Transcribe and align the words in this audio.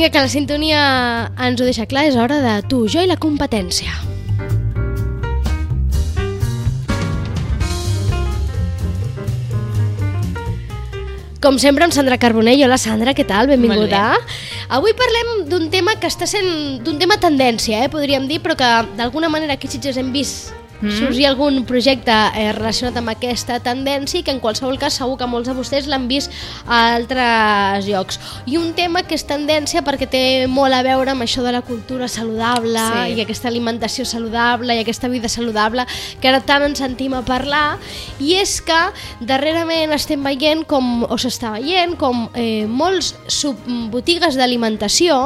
Vinga, 0.00 0.12
que 0.16 0.20
la 0.24 0.32
sintonia 0.32 0.82
ens 1.44 1.60
ho 1.60 1.66
deixa 1.68 1.84
clar, 1.84 2.06
és 2.08 2.14
hora 2.16 2.38
de 2.40 2.54
tu, 2.64 2.86
jo 2.88 3.02
i 3.04 3.08
la 3.10 3.18
competència. 3.20 3.92
Com 11.44 11.58
sempre, 11.60 11.84
amb 11.84 11.92
Sandra 11.92 12.16
Carbonell. 12.16 12.64
Hola, 12.64 12.78
Sandra, 12.80 13.12
què 13.12 13.26
tal? 13.28 13.50
Benvinguda. 13.52 14.06
Avui 14.72 14.96
parlem 14.96 15.34
d'un 15.52 15.68
tema 15.68 15.98
que 16.00 16.08
està 16.08 16.24
sent... 16.24 16.80
d'un 16.80 16.96
tema 16.96 17.20
tendència, 17.20 17.84
eh, 17.84 17.92
podríem 17.92 18.24
dir, 18.24 18.40
però 18.40 18.56
que 18.56 18.72
d'alguna 18.96 19.28
manera 19.28 19.60
aquí 19.60 19.68
Sitges 19.68 20.00
hem 20.00 20.14
vist 20.16 20.56
mm. 20.80 20.96
sorgir 20.98 21.26
algun 21.28 21.62
projecte 21.68 22.14
eh, 22.34 22.50
relacionat 22.56 22.98
amb 23.00 23.12
aquesta 23.12 23.58
tendència 23.64 24.20
i 24.20 24.24
que 24.26 24.34
en 24.34 24.40
qualsevol 24.42 24.78
cas 24.80 24.98
segur 25.00 25.18
que 25.20 25.28
molts 25.30 25.48
de 25.50 25.54
vostès 25.56 25.88
l'han 25.90 26.08
vist 26.10 26.32
a 26.66 26.96
altres 26.96 27.86
llocs. 27.88 28.20
I 28.46 28.58
un 28.60 28.72
tema 28.76 29.04
que 29.06 29.16
és 29.18 29.26
tendència 29.26 29.84
perquè 29.86 30.08
té 30.10 30.24
molt 30.50 30.74
a 30.74 30.82
veure 30.86 31.12
amb 31.14 31.24
això 31.24 31.44
de 31.44 31.52
la 31.54 31.62
cultura 31.66 32.08
saludable 32.08 32.80
sí. 32.80 33.16
i 33.16 33.24
aquesta 33.24 33.48
alimentació 33.50 34.06
saludable 34.08 34.76
i 34.76 34.82
aquesta 34.82 35.10
vida 35.12 35.28
saludable 35.28 35.86
que 36.20 36.30
ara 36.30 36.42
tant 36.44 36.64
ens 36.66 36.80
sentim 36.80 37.14
a 37.16 37.22
parlar 37.26 37.78
i 38.20 38.34
és 38.40 38.58
que 38.64 38.80
darrerament 39.26 39.92
estem 39.96 40.22
veient 40.24 40.64
com, 40.68 41.04
o 41.04 41.18
s'està 41.20 41.54
veient 41.56 41.96
com 42.00 42.28
eh, 42.34 42.66
molts 42.66 43.14
botigues 43.92 44.36
d'alimentació 44.38 45.20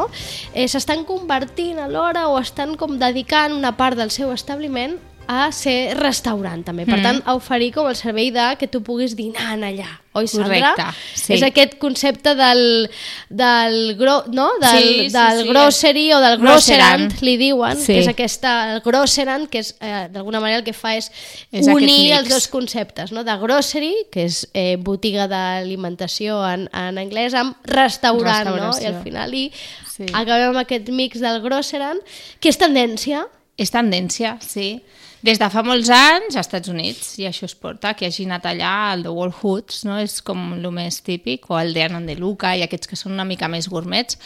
eh, 0.52 0.66
s'estan 0.68 1.04
convertint 1.08 1.80
alhora 1.82 2.28
o 2.30 2.38
estan 2.40 2.76
com 2.80 2.98
dedicant 2.98 3.54
una 3.54 3.74
part 3.78 3.98
del 3.98 4.12
seu 4.14 4.32
establiment 4.34 4.98
a 5.26 5.50
ser 5.52 5.94
restaurant 5.98 6.62
també, 6.66 6.84
per 6.86 6.98
mm. 6.98 7.04
tant 7.04 7.20
a 7.24 7.34
oferir 7.38 7.72
com 7.74 7.86
el 7.88 7.96
servei 7.96 8.30
de 8.34 8.46
que 8.60 8.68
tu 8.68 8.82
puguis 8.84 9.14
dinar 9.16 9.54
allà, 9.56 9.86
oi 10.14 10.28
Sandra? 10.30 10.72
Correcte, 10.74 10.86
sí. 11.18 11.32
És 11.36 11.42
aquest 11.46 11.76
concepte 11.82 12.34
del, 12.38 12.88
del, 13.28 13.76
gro, 13.98 14.24
no? 14.32 14.50
del, 14.62 14.78
sí, 14.78 14.94
sí, 15.08 15.12
del 15.14 15.42
sí, 15.42 15.48
grocery 15.48 16.04
o 16.14 16.20
del 16.22 16.38
grosserant, 16.42 17.06
grosserant. 17.06 17.22
li 17.26 17.36
diuen, 17.40 17.76
Sí. 17.78 17.92
que 17.92 18.00
és 18.00 18.08
aquesta, 18.12 18.54
el 18.74 18.82
grosserant, 18.84 19.48
que 19.50 19.62
és 19.64 19.74
eh, 19.80 20.08
d'alguna 20.12 20.40
manera 20.40 20.60
el 20.62 20.66
que 20.66 20.76
fa 20.76 20.94
és, 20.96 21.10
És 21.52 21.66
unir 21.68 22.12
els 22.18 22.28
dos 22.28 22.48
conceptes, 22.48 23.12
no? 23.12 23.24
de 23.24 23.36
grocery, 23.40 23.94
que 24.12 24.24
és 24.28 24.44
eh, 24.52 24.76
botiga 24.76 25.26
d'alimentació 25.28 26.40
en, 26.48 26.68
en 26.72 26.98
anglès, 27.00 27.34
amb 27.34 27.56
restaurant, 27.66 28.54
no? 28.56 28.74
i 28.80 28.86
al 28.90 29.00
final 29.02 29.34
i 29.34 29.48
Sí. 29.94 30.08
acabem 30.10 30.48
amb 30.50 30.58
aquest 30.58 30.88
mix 30.90 31.20
del 31.22 31.40
grosserant, 31.44 32.00
que 32.40 32.50
és 32.50 32.58
tendència, 32.58 33.26
És 33.56 33.70
tendència, 33.70 34.32
sí. 34.42 34.80
Des 35.24 35.38
de 35.40 35.46
fa 35.48 35.62
molts 35.64 35.88
anys, 35.88 36.34
als 36.36 36.42
Estats 36.42 36.68
Units, 36.68 37.14
i 37.16 37.24
això 37.24 37.46
es 37.48 37.54
porta, 37.56 37.94
que 37.96 38.04
hagi 38.04 38.26
anat 38.28 38.44
allà 38.50 38.72
al 38.90 39.04
The 39.06 39.12
World 39.14 39.32
Foods, 39.38 39.78
no? 39.88 39.94
és 40.02 40.18
com 40.20 40.42
el 40.58 40.66
més 40.76 40.98
típic, 41.00 41.46
o 41.48 41.56
el 41.56 41.72
de 41.72 41.80
Anand 41.86 42.10
de 42.12 42.16
Luca, 42.18 42.50
i 42.52 42.60
aquests 42.66 42.90
que 42.90 42.98
són 43.00 43.14
una 43.16 43.24
mica 43.24 43.48
més 43.48 43.70
gourmets. 43.72 44.18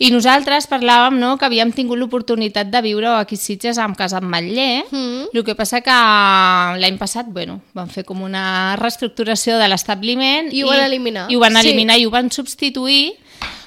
I 0.00 0.08
nosaltres 0.14 0.64
parlàvem 0.70 1.18
no? 1.20 1.34
que 1.36 1.44
havíem 1.44 1.74
tingut 1.76 2.00
l'oportunitat 2.00 2.70
de 2.72 2.80
viure 2.88 3.12
aquí 3.18 3.36
a 3.36 3.42
Sitges 3.42 3.76
amb 3.76 3.98
Casa 4.00 4.22
Ametller, 4.22 4.86
Mm. 4.90 5.28
el 5.36 5.44
que 5.44 5.54
passa 5.54 5.82
que 5.84 5.92
l'any 6.80 6.96
passat, 6.96 7.26
bueno, 7.28 7.60
van 7.76 7.90
fer 7.92 8.06
com 8.08 8.22
una 8.24 8.76
reestructuració 8.80 9.58
de 9.60 9.68
l'establiment 9.68 10.48
I 10.56 10.62
ho 10.64 10.68
van 10.72 10.86
eliminar. 10.86 11.26
I 11.30 11.36
ho 11.36 11.40
van 11.44 11.52
Sí. 11.60 11.66
eliminar 11.68 11.98
i 12.00 12.06
ho 12.06 12.10
van 12.10 12.30
substituir 12.32 13.12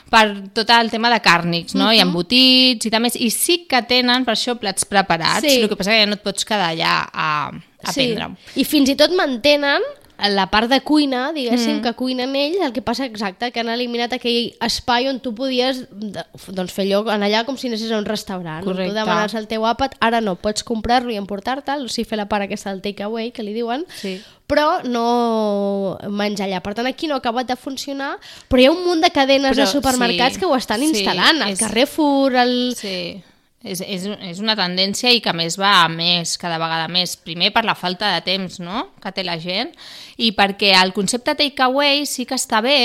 per 0.10 0.26
tot 0.54 0.70
el 0.74 0.90
tema 0.92 1.10
de 1.14 1.20
càrnics, 1.22 1.76
no? 1.76 1.86
Mhm. 1.88 1.94
I 1.96 2.00
embotits 2.02 2.86
i 2.86 2.90
també, 2.90 3.12
i 3.16 3.30
sí 3.30 3.66
que 3.70 3.82
tenen 3.84 4.26
per 4.26 4.34
això 4.36 4.58
plats 4.60 4.86
preparats, 4.86 5.42
Sí. 5.46 5.62
el 5.62 5.70
que 5.70 5.76
passa 5.76 5.92
que 5.92 6.00
ja 6.02 6.06
no 6.10 6.14
et 6.18 6.24
pots 6.24 6.46
quedar 6.46 6.72
allà 6.74 7.08
a, 7.14 7.52
a 7.84 7.94
prendre. 7.94 8.32
I 8.56 8.64
fins 8.66 8.90
i 8.90 8.96
tot 8.96 9.12
mantenen 9.16 9.82
la 10.28 10.48
part 10.52 10.70
de 10.70 10.82
cuina, 10.82 11.32
diguéssim, 11.32 11.78
Mm. 11.78 11.82
que 11.82 11.94
cuinen 11.94 12.36
ells, 12.36 12.58
el 12.62 12.74
que 12.74 12.82
passa 12.82 13.06
exacte, 13.06 13.52
que 13.52 13.60
han 13.62 13.70
eliminat 13.70 14.12
aquell 14.14 14.54
espai 14.60 15.08
on 15.08 15.20
tu 15.22 15.34
podies 15.34 15.86
doncs, 15.92 16.74
fer 16.74 16.86
lloc 16.90 17.08
en 17.08 17.24
allà 17.24 17.46
com 17.46 17.56
si 17.58 17.68
anessis 17.68 17.92
a 17.92 17.98
un 17.98 18.06
restaurant. 18.06 18.60
on 18.68 18.74
Correcte. 18.74 18.92
Tu 18.92 19.00
demanes 19.00 19.34
el 19.34 19.48
teu 19.48 19.64
àpat, 19.66 19.96
ara 20.02 20.20
no, 20.20 20.36
pots 20.36 20.64
comprar-lo 20.64 21.12
i 21.12 21.16
emportar-te'l, 21.16 21.86
o 21.86 21.88
sigui, 21.88 22.08
fer 22.10 22.18
la 22.18 22.28
part 22.28 22.44
aquesta 22.44 22.72
del 22.72 22.82
takeaway, 22.82 23.32
que 23.32 23.44
li 23.44 23.54
diuen, 23.54 23.86
Sí. 24.02 24.22
però 24.48 24.84
no 24.84 25.98
menjar 26.10 26.48
allà. 26.50 26.62
Per 26.62 26.74
tant, 26.76 26.88
aquí 26.88 27.08
no 27.08 27.16
ha 27.16 27.18
acabat 27.24 27.48
de 27.48 27.56
funcionar, 27.56 28.18
però 28.50 28.62
hi 28.62 28.66
ha 28.66 28.72
un 28.72 28.84
munt 28.86 29.02
de 29.04 29.12
cadenes 29.12 29.56
Però 29.56 29.66
de 29.66 29.68
supermercats 29.72 30.34
sí, 30.36 30.40
que 30.40 30.46
ho 30.46 30.56
estan 30.56 30.82
sí, 30.82 30.92
instal·lant, 30.92 31.42
el 31.46 31.54
és- 31.54 31.60
Carrefour, 31.60 32.36
el... 32.36 32.76
Sí, 32.76 33.22
és, 33.64 33.82
és, 33.84 34.08
és 34.32 34.40
una 34.40 34.56
tendència 34.56 35.12
i 35.12 35.20
que 35.24 35.34
més 35.36 35.58
va 35.60 35.84
a 35.84 35.92
més, 35.92 36.38
cada 36.40 36.60
vegada 36.62 36.88
més. 36.92 37.18
Primer 37.20 37.52
per 37.56 37.66
la 37.68 37.76
falta 37.76 38.14
de 38.16 38.24
temps 38.26 38.60
no? 38.64 38.90
que 39.04 39.12
té 39.12 39.26
la 39.28 39.40
gent 39.40 39.74
i 40.18 40.32
perquè 40.36 40.74
el 40.80 40.96
concepte 40.96 41.36
takeaway 41.36 42.06
sí 42.08 42.26
que 42.30 42.40
està 42.40 42.64
bé, 42.64 42.80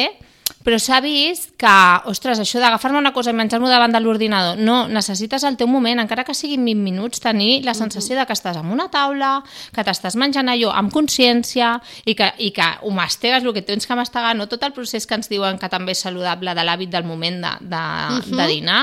però 0.64 0.78
s'ha 0.80 0.98
vist 1.04 1.50
que, 1.60 1.72
ostres, 2.08 2.40
això 2.40 2.60
d'agafar-me 2.60 2.96
una 2.96 3.12
cosa 3.12 3.32
i 3.32 3.36
menjar-m'ho 3.36 3.68
davant 3.68 3.92
de 3.92 4.00
l'ordinador, 4.00 4.60
no, 4.60 4.86
necessites 4.88 5.44
el 5.44 5.58
teu 5.60 5.68
moment, 5.68 6.00
encara 6.00 6.24
que 6.24 6.34
siguin 6.36 6.64
20 6.64 6.80
minuts, 6.84 7.20
tenir 7.20 7.62
la 7.64 7.74
sensació 7.76 8.16
de 8.16 8.24
que 8.24 8.36
estàs 8.36 8.56
en 8.60 8.72
una 8.72 8.88
taula, 8.92 9.34
que 9.76 9.84
t'estàs 9.84 10.16
menjant 10.20 10.48
allò 10.48 10.72
amb 10.72 10.92
consciència 10.92 11.74
i 12.08 12.16
que, 12.16 12.30
i 12.40 12.50
que 12.56 12.70
ho 12.80 12.92
mastegues 12.96 13.44
el 13.44 13.52
que 13.56 13.64
tens 13.64 13.84
que 13.88 13.96
mastegar, 13.96 14.32
no 14.36 14.48
tot 14.48 14.64
el 14.64 14.72
procés 14.76 15.04
que 15.06 15.20
ens 15.20 15.28
diuen 15.32 15.60
que 15.60 15.68
també 15.72 15.92
és 15.92 16.04
saludable 16.04 16.56
de 16.56 16.64
l'hàbit 16.64 16.92
del 16.92 17.04
moment 17.08 17.44
de, 17.44 17.54
de, 17.76 17.84
de 18.32 18.48
dinar 18.56 18.82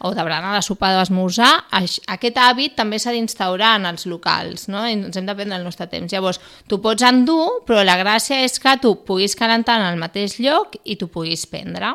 o 0.00 0.12
de 0.14 0.22
berenar, 0.22 0.54
de 0.54 0.62
sopar, 0.62 0.92
d'esmorzar, 0.98 1.66
aquest 1.72 2.36
hàbit 2.36 2.76
també 2.76 2.98
s'ha 2.98 3.12
d'instaurar 3.12 3.76
en 3.80 3.86
els 3.86 4.06
locals, 4.06 4.68
no? 4.68 4.84
I 4.86 4.92
ens 4.92 5.16
hem 5.16 5.26
de 5.26 5.34
prendre 5.34 5.56
el 5.56 5.64
nostre 5.64 5.86
temps. 5.86 6.12
Llavors, 6.12 6.40
tu 6.68 6.80
pots 6.84 7.02
endur, 7.02 7.62
però 7.66 7.84
la 7.84 7.96
gràcia 8.00 8.42
és 8.44 8.58
que 8.60 8.76
tu 8.82 8.96
puguis 9.04 9.36
calentar 9.36 9.80
en 9.80 9.86
el 9.92 10.00
mateix 10.00 10.38
lloc 10.40 10.76
i 10.84 10.96
tu 10.96 11.08
puguis 11.08 11.46
prendre. 11.46 11.94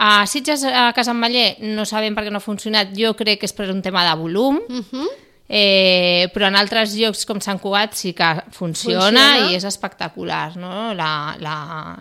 A 0.00 0.26
Sitges, 0.26 0.64
a 0.64 0.92
Casa 0.96 1.12
Ametller, 1.12 1.58
no 1.60 1.84
sabem 1.84 2.14
per 2.16 2.24
què 2.24 2.30
no 2.32 2.38
ha 2.40 2.44
funcionat. 2.44 2.94
Jo 2.96 3.12
crec 3.18 3.42
que 3.42 3.46
és 3.50 3.52
per 3.52 3.68
un 3.68 3.82
tema 3.82 4.04
de 4.08 4.14
volum, 4.16 4.56
Uh 4.68 4.80
-huh. 4.80 5.08
Eh, 5.52 6.28
però 6.32 6.46
en 6.46 6.54
altres 6.54 6.92
llocs 6.94 7.24
com 7.26 7.40
Sant 7.42 7.58
Cugat 7.58 7.96
sí 7.98 8.12
que 8.14 8.28
funciona, 8.54 9.00
Funciona. 9.10 9.24
i 9.50 9.56
és 9.58 9.64
espectacular 9.66 10.54
no? 10.56 10.92
la, 10.94 11.34
la, 11.42 11.54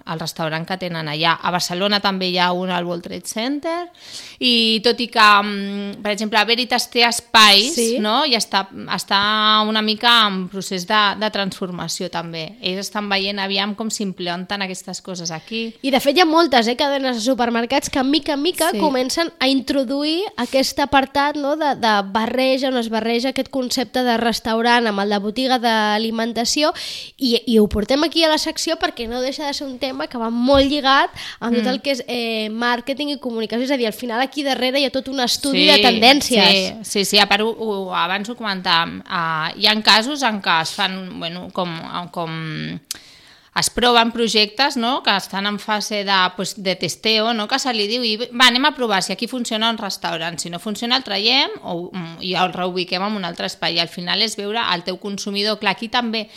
el 0.05 0.19
restaurant 0.21 0.67
que 0.69 0.77
tenen 0.77 1.09
allà. 1.09 1.33
A 1.41 1.49
Barcelona 1.51 1.97
també 1.99 2.27
hi 2.29 2.37
ha 2.37 2.51
un 2.53 2.69
al 2.69 2.85
World 2.85 3.07
Trade 3.07 3.25
Center 3.25 3.79
i 4.45 4.79
tot 4.85 4.99
i 5.01 5.07
que, 5.09 5.25
mm, 5.41 6.03
per 6.03 6.11
exemple, 6.13 6.37
a 6.37 6.45
Veritas 6.45 6.85
té 6.93 7.01
espais 7.07 7.73
Sí. 7.73 7.97
no? 7.99 8.21
i 8.29 8.35
està, 8.37 8.67
està 8.93 9.19
una 9.67 9.81
mica 9.81 10.27
en 10.27 10.43
procés 10.51 10.85
de, 10.87 11.01
de 11.19 11.29
transformació 11.33 12.09
també. 12.13 12.55
Ells 12.61 12.85
estan 12.85 13.09
veient 13.09 13.39
aviam 13.41 13.73
com 13.75 13.89
s'implanten 13.89 14.61
aquestes 14.61 15.01
coses 15.01 15.31
aquí. 15.31 15.73
I 15.81 15.89
de 15.91 15.99
fet 15.99 16.17
hi 16.17 16.21
ha 16.21 16.29
moltes 16.29 16.67
eh, 16.69 16.75
cadenes 16.77 17.17
de 17.17 17.25
supermercats 17.25 17.89
que 17.89 18.03
mica 18.03 18.33
en 18.37 18.43
mica 18.45 18.69
Sí. 18.71 18.77
comencen 18.77 19.31
a 19.39 19.47
introduir 19.49 20.21
aquest 20.37 20.77
apartat 20.79 21.35
no, 21.35 21.55
de, 21.57 21.73
de 21.81 21.93
barreja, 22.13 22.67
on 22.69 22.77
es 22.77 22.89
barreja 22.93 23.33
aquest 23.39 23.51
concepte 23.53 24.03
de 24.03 24.17
restaurant 24.19 24.89
amb 24.91 25.01
el 25.03 25.15
de 25.15 25.19
botiga 25.23 25.57
d'alimentació 25.63 26.73
i, 27.17 27.39
i 27.47 27.57
ho 27.59 27.65
portem 27.71 28.03
aquí 28.05 28.23
a 28.23 28.31
la 28.31 28.37
secció 28.41 28.75
perquè 28.81 29.07
no 29.09 29.23
deixa 29.23 29.47
de 29.47 29.55
ser 29.55 29.67
un 29.67 29.79
tema 29.81 30.07
que 30.11 30.19
va 30.21 30.29
molt 30.29 30.67
lligat 30.69 31.15
amb 31.39 31.55
tot 31.57 31.71
el 31.71 31.81
que 31.83 31.95
és 31.95 32.03
eh, 32.07 32.49
màrqueting 32.51 33.15
i 33.15 33.19
comunicació, 33.23 33.65
és 33.65 33.73
a 33.73 33.79
dir, 33.79 33.87
al 33.89 33.97
final 33.97 34.21
aquí 34.23 34.43
darrere 34.45 34.81
hi 34.81 34.87
ha 34.87 34.93
tot 34.93 35.09
un 35.11 35.23
estudi 35.23 35.65
de 35.69 35.79
tendències. 35.83 36.83
Sí, 36.83 37.03
sí, 37.03 37.05
sí 37.15 37.21
a 37.21 37.27
part, 37.29 37.45
ho, 37.45 37.51
ho, 37.53 37.79
abans 37.95 38.29
ho 38.29 38.35
comentàvem, 38.39 38.99
uh, 39.07 39.49
hi 39.55 39.69
ha 39.69 39.75
casos 39.85 40.23
en 40.27 40.41
què 40.43 40.59
es 40.65 40.73
fan, 40.75 40.97
bueno, 41.21 41.47
com, 41.55 41.71
com 42.11 42.35
es 43.59 43.69
proven 43.69 44.11
projectes 44.11 44.77
no? 44.77 45.01
que 45.03 45.15
estan 45.15 45.45
en 45.45 45.59
fase 45.59 46.03
de, 46.05 46.19
pues, 46.35 46.55
de 46.61 46.75
testeo, 46.75 47.33
no? 47.33 47.47
que 47.47 47.59
se 47.59 47.73
li 47.73 47.87
diu, 47.89 48.05
i, 48.05 48.15
va, 48.19 48.47
anem 48.47 48.69
a 48.69 48.75
provar 48.75 49.01
si 49.03 49.13
aquí 49.13 49.27
funciona 49.27 49.69
un 49.69 49.77
restaurant, 49.77 50.39
si 50.39 50.49
no 50.49 50.59
funciona 50.59 50.97
el 50.97 51.03
traiem 51.03 51.57
o, 51.63 51.89
mm, 51.91 52.21
i 52.25 52.35
el 52.39 52.53
reubiquem 52.53 53.03
en 53.03 53.19
un 53.19 53.27
altre 53.27 53.49
espai, 53.49 53.75
i 53.75 53.83
al 53.83 53.91
final 53.91 54.23
és 54.23 54.37
veure 54.39 54.63
el 54.73 54.85
teu 54.87 54.99
consumidor, 55.01 55.59
clar, 55.59 55.75
aquí 55.75 55.91
també 55.91 56.27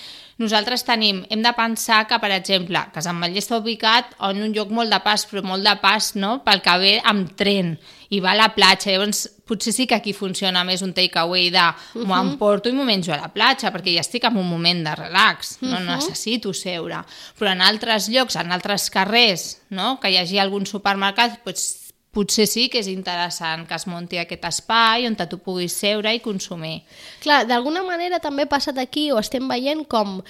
nosaltres 0.42 0.82
tenim, 0.82 1.22
hem 1.30 1.42
de 1.44 1.52
pensar 1.54 2.06
que, 2.10 2.18
per 2.18 2.32
exemple, 2.34 2.80
Casa 2.94 3.12
Ametller 3.12 3.42
està 3.42 3.58
ubicat 3.60 4.16
en 4.28 4.42
un 4.42 4.54
lloc 4.56 4.72
molt 4.74 4.90
de 4.90 4.98
pas, 5.04 5.26
però 5.28 5.44
molt 5.46 5.66
de 5.66 5.74
pas 5.82 6.14
no? 6.16 6.38
pel 6.46 6.62
que 6.64 6.78
ve 6.82 6.94
amb 7.04 7.34
tren 7.38 7.76
i 8.10 8.20
va 8.20 8.32
a 8.32 8.40
la 8.40 8.50
platja, 8.56 8.90
llavors 8.90 9.26
potser 9.52 9.72
sí 9.76 9.86
que 9.86 9.94
aquí 10.00 10.12
funciona 10.16 10.64
més 10.64 10.82
un 10.82 10.94
takeaway 10.96 11.50
de 11.52 11.62
Mhm. 11.94 12.06
m'ho 12.08 12.20
emporto 12.20 12.68
i 12.68 12.72
m'ho 12.72 12.84
menjo 12.88 13.12
a 13.12 13.18
la 13.20 13.28
platja 13.32 13.70
perquè 13.72 13.94
ja 13.94 14.00
estic 14.00 14.24
en 14.24 14.36
un 14.36 14.48
moment 14.48 14.82
de 14.86 14.94
relax, 14.96 15.58
no 15.60 15.78
Mhm. 15.78 15.86
necessito 15.86 16.52
seure. 16.54 17.04
Però 17.38 17.52
en 17.52 17.60
altres 17.60 18.08
llocs, 18.08 18.36
en 18.36 18.50
altres 18.52 18.88
carrers, 18.90 19.58
no? 19.70 19.98
que 20.00 20.10
hi 20.10 20.16
hagi 20.16 20.38
algun 20.38 20.66
supermercat, 20.66 21.44
doncs, 21.44 21.81
potser 22.12 22.44
sí 22.46 22.66
que 22.68 22.82
és 22.82 22.88
interessant 22.92 23.64
que 23.68 23.76
es 23.78 23.86
munti 23.88 24.18
aquest 24.20 24.44
espai 24.44 25.06
on 25.08 25.16
tu 25.16 25.38
puguis 25.40 25.72
seure 25.72 26.12
i 26.12 26.20
consumir. 26.20 26.82
Clar, 27.24 27.42
d'alguna 27.48 27.82
manera 27.86 28.20
també 28.20 28.44
ha 28.44 28.50
passat 28.52 28.78
aquí, 28.78 29.10
o 29.12 29.18
estem 29.18 29.48
veient 29.48 29.86
com 29.88 30.20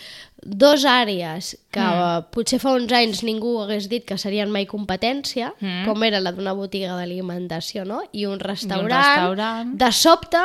dos 0.43 0.87
àrees 0.87 1.57
que 1.75 1.83
mm. 1.83 2.31
potser 2.35 2.61
fa 2.63 2.75
uns 2.79 2.93
anys 2.95 3.23
ningú 3.27 3.57
hagués 3.63 3.89
dit 3.91 4.07
que 4.07 4.19
serien 4.19 4.51
mai 4.51 4.67
competència, 4.71 5.53
mm. 5.59 5.87
com 5.89 6.07
era 6.07 6.23
la 6.23 6.35
d'una 6.35 6.55
botiga 6.55 6.95
d'alimentació, 6.99 7.87
no? 7.89 8.03
I 8.13 8.27
un 8.31 8.39
restaurant, 8.43 8.93
restaurant. 8.93 9.75
de 9.79 9.91
sobte 9.95 10.43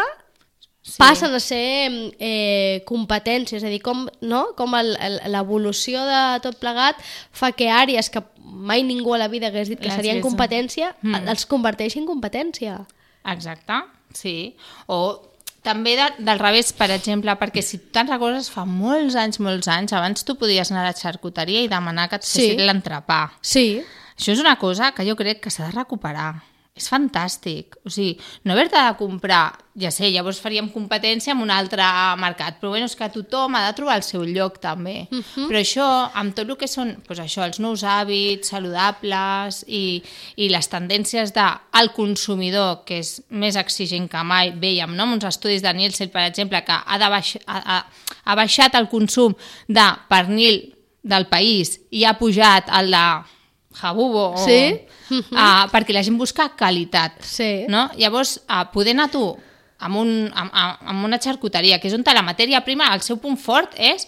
sí. 0.87 0.97
passen 0.97 1.33
a 1.35 1.41
ser 1.43 2.13
eh, 2.17 2.83
competències, 2.87 3.61
és 3.61 3.67
a 3.67 3.71
dir, 3.71 3.81
com, 3.83 4.07
no? 4.21 4.47
com 4.57 4.73
l'evolució 4.77 6.01
de 6.07 6.21
tot 6.45 6.57
plegat 6.61 7.01
fa 7.35 7.51
que 7.51 7.69
àrees 7.73 8.09
que 8.13 8.23
mai 8.47 8.83
ningú 8.83 9.13
a 9.13 9.17
la 9.19 9.27
vida 9.27 9.47
hagués 9.47 9.69
dit 9.69 9.79
que 9.79 9.87
Les 9.87 9.95
serien 9.95 10.17
hagués- 10.17 10.25
competència, 10.25 10.95
Mm. 11.01 11.27
els 11.27 11.45
converteix 11.45 11.95
en 11.97 12.05
competència. 12.05 12.85
Exacte, 13.25 13.73
sí. 14.13 14.55
O 14.87 15.21
també 15.61 15.97
de, 15.97 16.23
del 16.23 16.39
revés, 16.39 16.71
per 16.73 16.89
exemple, 16.91 17.33
perquè 17.37 17.61
si 17.61 17.77
tu 17.77 17.91
te'n 17.91 18.07
recordes, 18.07 18.49
fa 18.49 18.63
molts 18.65 19.15
anys, 19.15 19.39
molts 19.43 19.67
anys, 19.67 19.91
abans 19.93 20.23
tu 20.23 20.35
podies 20.39 20.71
anar 20.71 20.85
a 20.85 20.91
la 20.91 20.95
xarcuteria 20.95 21.61
i 21.61 21.67
demanar 21.67 22.07
que 22.09 22.15
et 22.15 22.23
Sí. 22.23 22.41
fessin 22.51 22.65
l'entrepà. 22.65 23.31
Sí, 23.41 23.83
Això 24.17 24.31
és 24.33 24.39
una 24.39 24.55
cosa 24.57 24.93
que 24.93 25.05
jo 25.07 25.15
crec 25.15 25.39
que 25.41 25.51
s'ha 25.51 25.65
de 25.67 25.71
recuperar. 25.73 26.41
És 26.77 26.87
fantàstic. 26.91 27.79
O 27.85 27.91
sigui, 27.91 28.15
no 28.45 28.53
haver-te 28.53 28.77
de 28.77 28.93
comprar, 28.99 29.57
ja 29.77 29.89
sé, 29.93 30.11
llavors 30.13 30.39
faríem 30.41 30.69
competència 30.73 31.33
amb 31.33 31.43
un 31.45 31.51
altre 31.53 31.85
mercat, 32.21 32.59
però 32.61 32.71
bueno, 32.73 32.85
és 32.89 32.95
que 32.97 33.09
tothom 33.13 33.57
ha 33.57 33.63
de 33.65 33.75
trobar 33.77 33.97
el 33.99 34.05
seu 34.05 34.23
lloc 34.25 34.59
també. 34.61 35.07
Uh 35.11 35.17
-huh. 35.17 35.47
Però 35.49 35.59
això, 35.59 35.87
amb 36.13 36.35
tot 36.35 36.49
el 36.49 36.57
que 36.57 36.67
són 36.67 36.95
doncs 37.07 37.19
això, 37.19 37.43
els 37.45 37.59
nous 37.59 37.83
hàbits 37.83 38.49
saludables 38.49 39.63
i, 39.67 40.01
i 40.35 40.49
les 40.49 40.69
tendències 40.69 41.33
de 41.33 41.47
al 41.71 41.93
consumidor, 41.93 42.85
que 42.85 42.99
és 42.99 43.21
més 43.29 43.55
exigent 43.55 44.09
que 44.09 44.23
mai, 44.23 44.51
veiem 44.51 44.95
no? 44.95 45.03
amb 45.03 45.13
uns 45.13 45.25
estudis 45.25 45.61
de 45.61 45.73
Nielsen, 45.73 46.09
per 46.09 46.21
exemple, 46.21 46.63
que 46.63 46.73
ha, 46.85 46.97
de 46.97 47.09
baix, 47.09 47.37
ha, 47.45 47.57
ha, 47.65 47.85
ha 48.23 48.35
baixat 48.35 48.75
el 48.75 48.87
consum 48.87 49.35
de 49.67 49.87
pernil 50.09 50.73
del 51.03 51.27
país 51.27 51.79
i 51.91 52.03
ha 52.03 52.17
pujat 52.17 52.69
el 52.79 52.91
de 52.91 53.36
Jabugo 53.73 54.33
o, 54.33 54.37
Sí. 54.45 54.79
uh, 55.11 55.67
perquè 55.71 55.93
la 55.93 56.03
gent 56.03 56.17
busca 56.17 56.49
qualitat 56.57 57.21
Sí. 57.21 57.65
no? 57.67 57.89
llavors 57.97 58.39
uh, 58.49 58.65
poder 58.73 58.93
anar 58.95 59.11
tu 59.11 59.35
amb, 59.79 59.95
un, 59.95 60.31
amb, 60.33 60.51
amb 60.53 61.05
una 61.05 61.19
xarcuteria 61.19 61.79
que 61.79 61.87
és 61.87 61.93
on 61.93 62.03
la 62.03 62.23
matèria 62.23 62.63
prima, 62.65 62.93
el 62.93 63.01
seu 63.01 63.17
punt 63.17 63.37
fort 63.37 63.73
és 63.77 64.07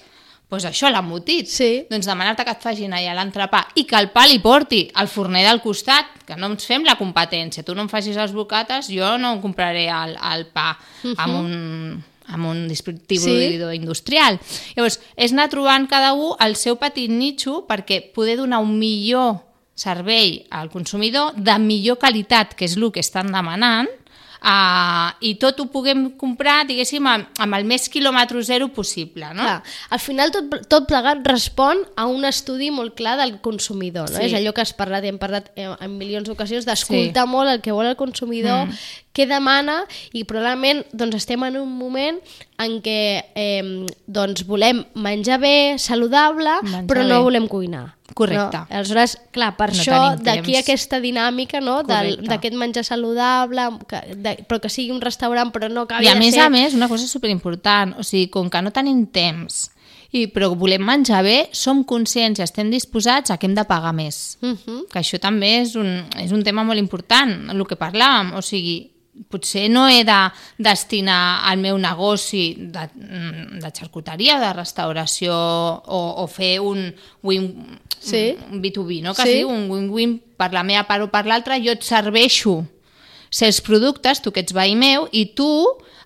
pues 0.49 0.65
això, 0.65 0.89
l'embotit. 0.89 1.45
Sí. 1.45 1.85
Doncs 1.91 2.07
demanar-te 2.09 2.43
que 2.43 2.49
et 2.55 2.63
facin 2.63 2.91
allà 2.97 3.13
l'entrepà 3.13 3.67
i 3.77 3.83
que 3.85 3.95
el 3.95 4.09
pa 4.09 4.23
li 4.25 4.39
porti 4.41 4.89
al 4.95 5.07
forner 5.07 5.43
del 5.45 5.61
costat, 5.61 6.07
que 6.25 6.35
no 6.35 6.47
ens 6.49 6.65
fem 6.65 6.83
la 6.83 6.95
competència. 6.97 7.61
Tu 7.63 7.75
no 7.77 7.83
em 7.85 7.87
facis 7.91 8.17
els 8.17 8.33
bocates, 8.33 8.89
jo 8.89 9.11
no 9.21 9.35
em 9.35 9.41
compraré 9.43 9.85
el, 9.93 10.17
el 10.17 10.47
pa 10.47 10.71
amb 11.17 11.35
un 11.35 12.03
amb 12.29 12.45
un 12.45 12.67
dispositiu 12.67 13.21
Sí. 13.21 13.59
industrial. 13.75 14.39
Llavors, 14.75 14.99
és 15.15 15.31
anar 15.33 15.49
trobant 15.49 15.87
cada 15.89 16.13
un 16.13 16.33
el 16.39 16.55
seu 16.55 16.75
petit 16.77 17.09
nitxo 17.09 17.67
perquè 17.67 18.01
poder 18.13 18.37
donar 18.37 18.59
un 18.59 18.77
millor 18.77 19.39
servei 19.79 20.43
al 20.51 20.69
consumidor 20.73 21.33
de 21.39 21.55
millor 21.63 21.99
qualitat, 22.01 22.53
que 22.57 22.67
és 22.67 22.75
el 22.75 22.91
que 22.91 23.03
estan 23.03 23.31
demanant, 23.31 23.87
uh, 24.43 25.11
i 25.23 25.33
tot 25.39 25.59
ho 25.59 25.67
puguem 25.71 26.05
comprar, 26.19 26.61
diguéssim, 26.67 27.05
amb, 27.07 27.27
amb 27.39 27.57
el 27.57 27.67
més 27.67 27.87
quilòmetre 27.91 28.41
zero 28.47 28.69
possible, 28.75 29.31
no? 29.35 29.45
Clar, 29.45 29.57
al 29.95 30.03
final 30.03 30.33
tot, 30.35 30.55
tot 30.71 30.87
plegat 30.89 31.23
respon 31.27 31.83
a 31.95 32.07
un 32.11 32.27
estudi 32.27 32.71
molt 32.75 32.95
clar 32.99 33.17
del 33.19 33.37
consumidor, 33.45 34.09
no? 34.11 34.19
Sí. 34.19 34.27
És 34.29 34.37
allò 34.37 34.53
que 34.55 34.65
has 34.65 34.75
parlat, 34.75 35.07
hem 35.07 35.19
parlat 35.21 35.51
eh, 35.55 35.69
en 35.69 35.97
milions 35.97 36.27
d'ocasions, 36.27 36.67
d'escoltar 36.67 37.27
Sí. 37.27 37.31
molt 37.31 37.55
el 37.55 37.61
que 37.63 37.75
vol 37.75 37.87
el 37.87 37.99
consumidor, 37.99 38.67
mm. 38.67 39.07
Què 39.19 39.27
demana, 39.29 39.81
i 40.15 40.23
probablement 40.23 40.85
doncs, 40.95 41.19
estem 41.19 41.43
en 41.43 41.59
un 41.59 41.69
moment 41.75 42.19
en 42.63 42.79
què 42.83 42.99
eh, 43.35 43.85
doncs, 44.07 44.47
volem 44.47 44.83
menjar 44.95 45.39
bé, 45.43 45.55
saludable, 45.77 46.59
Menjar 46.63 46.85
però 46.89 47.05
bé. 47.05 47.09
no 47.11 47.23
volem 47.27 47.47
cuinar. 47.51 47.85
Correcte. 48.13 48.57
No? 48.57 48.67
Aleshores, 48.79 49.17
clar, 49.35 49.53
per 49.57 49.69
No 49.71 49.79
això 49.79 49.99
d'aquí 50.19 50.57
aquesta 50.59 50.99
dinàmica 50.99 51.61
no? 51.63 51.81
d'aquest 51.85 52.55
menjar 52.57 52.83
saludable, 52.87 53.69
que, 53.87 54.01
de, 54.15 54.35
però 54.49 54.59
que 54.63 54.71
sigui 54.73 54.91
un 54.95 55.01
restaurant, 55.03 55.53
però 55.55 55.69
no 55.71 55.85
acabi 55.87 56.07
I 56.07 56.13
a 56.13 56.15
més 56.19 56.35
ser... 56.35 56.47
a 56.47 56.49
més, 56.53 56.75
una 56.75 56.89
cosa 56.91 57.07
superimportant, 57.07 57.95
o 57.99 58.03
sigui, 58.07 58.27
com 58.33 58.49
que 58.49 58.63
no 58.65 58.73
tenim 58.75 59.05
temps, 59.13 59.67
i, 60.11 60.25
però 60.33 60.49
volem 60.57 60.83
menjar 60.85 61.21
bé, 61.25 61.37
som 61.53 61.83
conscients 61.87 62.41
i 62.41 62.45
estem 62.45 62.71
disposats 62.73 63.31
a 63.31 63.37
que 63.37 63.45
hem 63.49 63.55
de 63.57 63.65
pagar 63.69 63.93
més. 63.93 64.37
Uh 64.41 64.55
-huh. 64.57 64.79
Que 64.91 64.99
això 64.99 65.19
també 65.19 65.61
és 65.61 65.75
un, 65.75 66.05
és 66.17 66.31
un 66.31 66.43
tema 66.43 66.63
molt 66.63 66.79
important, 66.79 67.49
el 67.51 67.67
que 67.67 67.77
parlàvem, 67.77 68.33
o 68.35 68.41
sigui, 68.41 68.91
potser 69.27 69.67
no 69.69 69.87
he 69.89 70.03
de 70.07 70.17
destinar 70.57 71.51
el 71.51 71.59
meu 71.59 71.77
negoci 71.77 72.55
de, 72.57 72.87
mm, 72.95 73.59
de 73.59 73.71
xarcuteria, 73.75 74.39
de 74.39 74.53
restauració 74.53 75.33
o, 75.35 75.99
o 76.23 76.27
fer 76.27 76.59
un 76.61 76.93
win, 77.23 77.79
Sí. 77.99 78.37
un 78.51 78.61
B2B, 78.61 79.01
no? 79.03 79.13
que 79.13 79.23
Sí. 79.23 79.33
sí. 79.39 79.43
un 79.43 79.69
win-win 79.69 80.21
per 80.37 80.53
la 80.53 80.63
meva 80.63 80.85
part 80.87 81.03
o 81.03 81.09
per 81.11 81.25
l'altra, 81.27 81.57
jo 81.59 81.71
et 81.75 81.83
serveixo 81.83 82.61
certs 83.29 83.59
productes, 83.61 84.21
tu 84.21 84.31
que 84.31 84.39
ets 84.39 84.53
veí 84.55 84.75
meu, 84.75 85.09
i 85.11 85.25
tu 85.35 85.49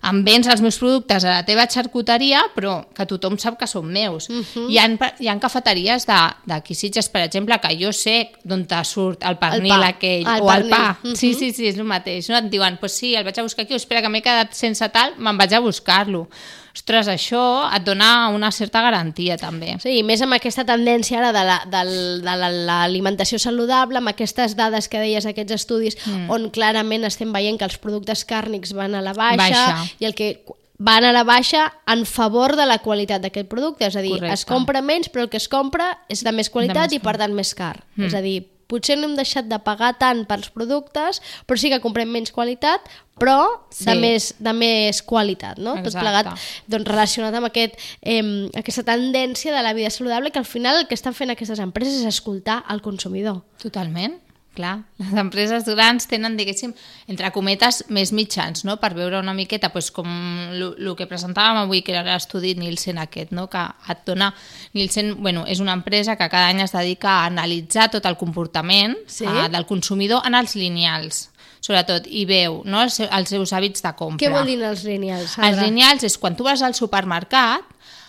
em 0.04 0.20
vens 0.24 0.48
els 0.50 0.60
meus 0.60 0.76
productes 0.80 1.24
a 1.24 1.38
la 1.38 1.44
teva 1.46 1.64
xarcuteria, 1.70 2.42
però 2.54 2.76
que 2.94 3.06
tothom 3.08 3.38
sap 3.40 3.56
que 3.60 3.68
són 3.70 3.86
meus. 3.92 4.28
Uh 4.28 4.42
-huh. 4.42 4.66
hi, 4.70 4.78
ha, 4.78 5.14
hi 5.18 5.28
ha 5.28 5.38
cafeteries 5.40 6.06
d'aquí 6.06 6.74
Sitges, 6.74 7.08
per 7.08 7.22
exemple, 7.22 7.58
que 7.60 7.76
jo 7.80 7.92
sé 7.92 8.32
d'on 8.44 8.66
te 8.66 8.84
surt 8.84 9.24
el 9.24 9.38
pernil 9.38 9.80
pa. 9.80 9.88
aquell, 9.88 10.26
El 10.26 10.42
o 10.42 10.50
el 10.50 10.62
pernil. 10.62 10.70
pa. 10.70 10.98
Uh 11.02 11.10
-huh. 11.10 11.16
Sí, 11.16 11.34
sí, 11.34 11.52
sí, 11.52 11.66
és 11.66 11.76
el 11.76 11.84
mateix. 11.84 12.28
No? 12.28 12.36
Et 12.36 12.50
diuen, 12.50 12.76
pues 12.78 12.92
sí, 12.92 13.14
el 13.14 13.24
vaig 13.24 13.38
a 13.38 13.42
buscar 13.42 13.64
aquí, 13.64 13.74
o 13.74 13.76
espera 13.76 14.02
que 14.02 14.08
m'he 14.08 14.22
quedat 14.22 14.52
sense 14.52 14.88
tal, 14.88 15.14
me'n 15.18 15.36
vaig 15.36 15.54
a 15.54 15.60
buscar-lo. 15.60 16.28
Ostres, 16.74 17.06
això 17.06 17.40
et 17.76 17.84
dona 17.86 18.28
una 18.34 18.50
certa 18.50 18.80
garantia, 18.82 19.36
també. 19.38 19.76
Sí, 19.80 20.02
més 20.02 20.20
amb 20.24 20.34
aquesta 20.34 20.64
tendència 20.66 21.20
ara 21.20 21.30
de 21.32 21.44
la- 21.46 21.62
del- 21.70 22.20
de 22.20 22.34
la- 22.36 22.50
l'alimentació 22.50 23.38
saludable, 23.38 23.98
amb 23.98 24.08
aquestes 24.08 24.56
dades 24.56 24.88
que 24.88 24.98
deies, 24.98 25.24
aquests 25.24 25.52
estudis, 25.52 25.96
mm. 26.04 26.28
on 26.30 26.50
clarament 26.50 27.04
estem 27.04 27.32
veient 27.32 27.58
que 27.58 27.64
els 27.64 27.78
productes 27.78 28.26
càrnics 28.26 28.72
van 28.74 28.94
a 28.96 29.00
la 29.02 29.12
baixa, 29.14 29.36
Baixa. 29.38 29.84
i 30.00 30.04
el 30.04 30.14
que 30.16 30.44
van 30.76 31.04
a 31.04 31.12
la 31.12 31.22
baixa 31.22 31.72
en 31.86 32.04
favor 32.04 32.56
de 32.56 32.66
la 32.66 32.78
qualitat 32.80 33.22
d'aquest 33.22 33.48
producte, 33.48 33.86
és 33.86 33.94
a 33.94 34.00
dir, 34.02 34.10
Correcte. 34.18 34.34
es 34.34 34.44
compra 34.44 34.82
menys 34.82 35.08
però 35.08 35.22
el 35.22 35.28
que 35.30 35.36
es 35.38 35.48
compra 35.48 36.00
és 36.08 36.24
de 36.24 36.32
més 36.32 36.50
qualitat 36.50 36.90
més 36.90 36.94
i 36.94 36.98
per 36.98 37.16
tant 37.16 37.32
més 37.32 37.54
car. 37.54 37.84
Mm. 37.94 38.04
És 38.08 38.14
a 38.14 38.20
dir, 38.20 38.48
potser 38.74 38.98
no 38.98 39.06
hem 39.08 39.16
deixat 39.18 39.46
de 39.50 39.58
pagar 39.62 39.94
tant 40.02 40.24
pels 40.28 40.50
productes, 40.54 41.22
però 41.46 41.60
sí 41.60 41.70
que 41.72 41.78
comprem 41.84 42.10
menys 42.10 42.34
qualitat, 42.34 42.82
però 43.14 43.38
de, 43.70 43.92
Sí. 43.94 43.94
més, 44.02 44.32
de 44.42 44.52
més 44.58 45.00
qualitat, 45.06 45.58
no? 45.62 45.76
Tot 45.78 45.92
Exacte. 45.92 46.02
plegat 46.02 46.32
doncs, 46.66 46.88
relacionat 46.90 47.34
amb 47.38 47.46
aquest, 47.46 47.78
eh, 48.02 48.50
aquesta 48.58 48.82
tendència 48.82 49.54
de 49.54 49.62
la 49.62 49.72
vida 49.72 49.90
saludable 49.94 50.32
que 50.34 50.40
al 50.42 50.48
final 50.50 50.80
el 50.82 50.88
que 50.90 50.98
estan 50.98 51.14
fent 51.14 51.30
aquestes 51.30 51.62
empreses 51.62 52.00
és 52.02 52.10
escoltar 52.10 52.64
el 52.68 52.82
consumidor. 52.82 53.44
Totalment, 53.62 54.18
clar. 54.54 54.78
Les 55.02 55.12
empreses 55.20 55.66
grans 55.68 56.06
tenen, 56.08 56.36
diguéssim, 56.38 56.72
entre 57.10 57.30
cometes, 57.34 57.82
més 57.92 58.12
mitjans, 58.16 58.64
no?, 58.64 58.78
per 58.80 58.92
veure 58.96 59.18
una 59.20 59.34
miqueta, 59.36 59.68
doncs, 59.74 59.90
com 59.94 60.08
el 60.54 60.94
que 60.96 61.08
presentàvem 61.10 61.64
avui, 61.64 61.82
que 61.84 61.92
era 61.92 62.04
l'estudi 62.06 62.54
Nielsen 62.58 62.98
aquest, 63.02 63.34
no?, 63.36 63.48
que 63.52 63.62
et 63.90 64.04
dona... 64.06 64.32
Nielsen, 64.74 65.14
bueno, 65.22 65.44
és 65.46 65.60
una 65.60 65.74
empresa 65.76 66.16
que 66.16 66.28
cada 66.30 66.48
any 66.54 66.62
es 66.64 66.72
dedica 66.74 67.20
a 67.20 67.26
analitzar 67.32 67.90
tot 67.92 68.06
el 68.06 68.16
comportament 68.20 68.96
Sí. 69.06 69.26
eh, 69.26 69.48
del 69.50 69.66
consumidor 69.66 70.22
en 70.26 70.34
els 70.34 70.54
lineals, 70.56 71.28
sobretot, 71.64 72.06
i 72.06 72.24
veu 72.28 72.62
no, 72.64 72.82
els, 72.82 72.98
els 73.04 73.28
seus 73.30 73.52
hàbits 73.56 73.82
de 73.84 73.92
compra. 73.96 74.20
Què 74.24 74.32
vol 74.32 74.46
dir 74.46 74.58
els 74.62 74.82
lineals? 74.84 75.22
Els 75.30 75.36
Sandra? 75.38 75.64
lineals 75.66 76.04
és 76.04 76.18
quan 76.18 76.36
tu 76.36 76.44
vas 76.44 76.62
al 76.62 76.74
supermercat, 76.74 77.64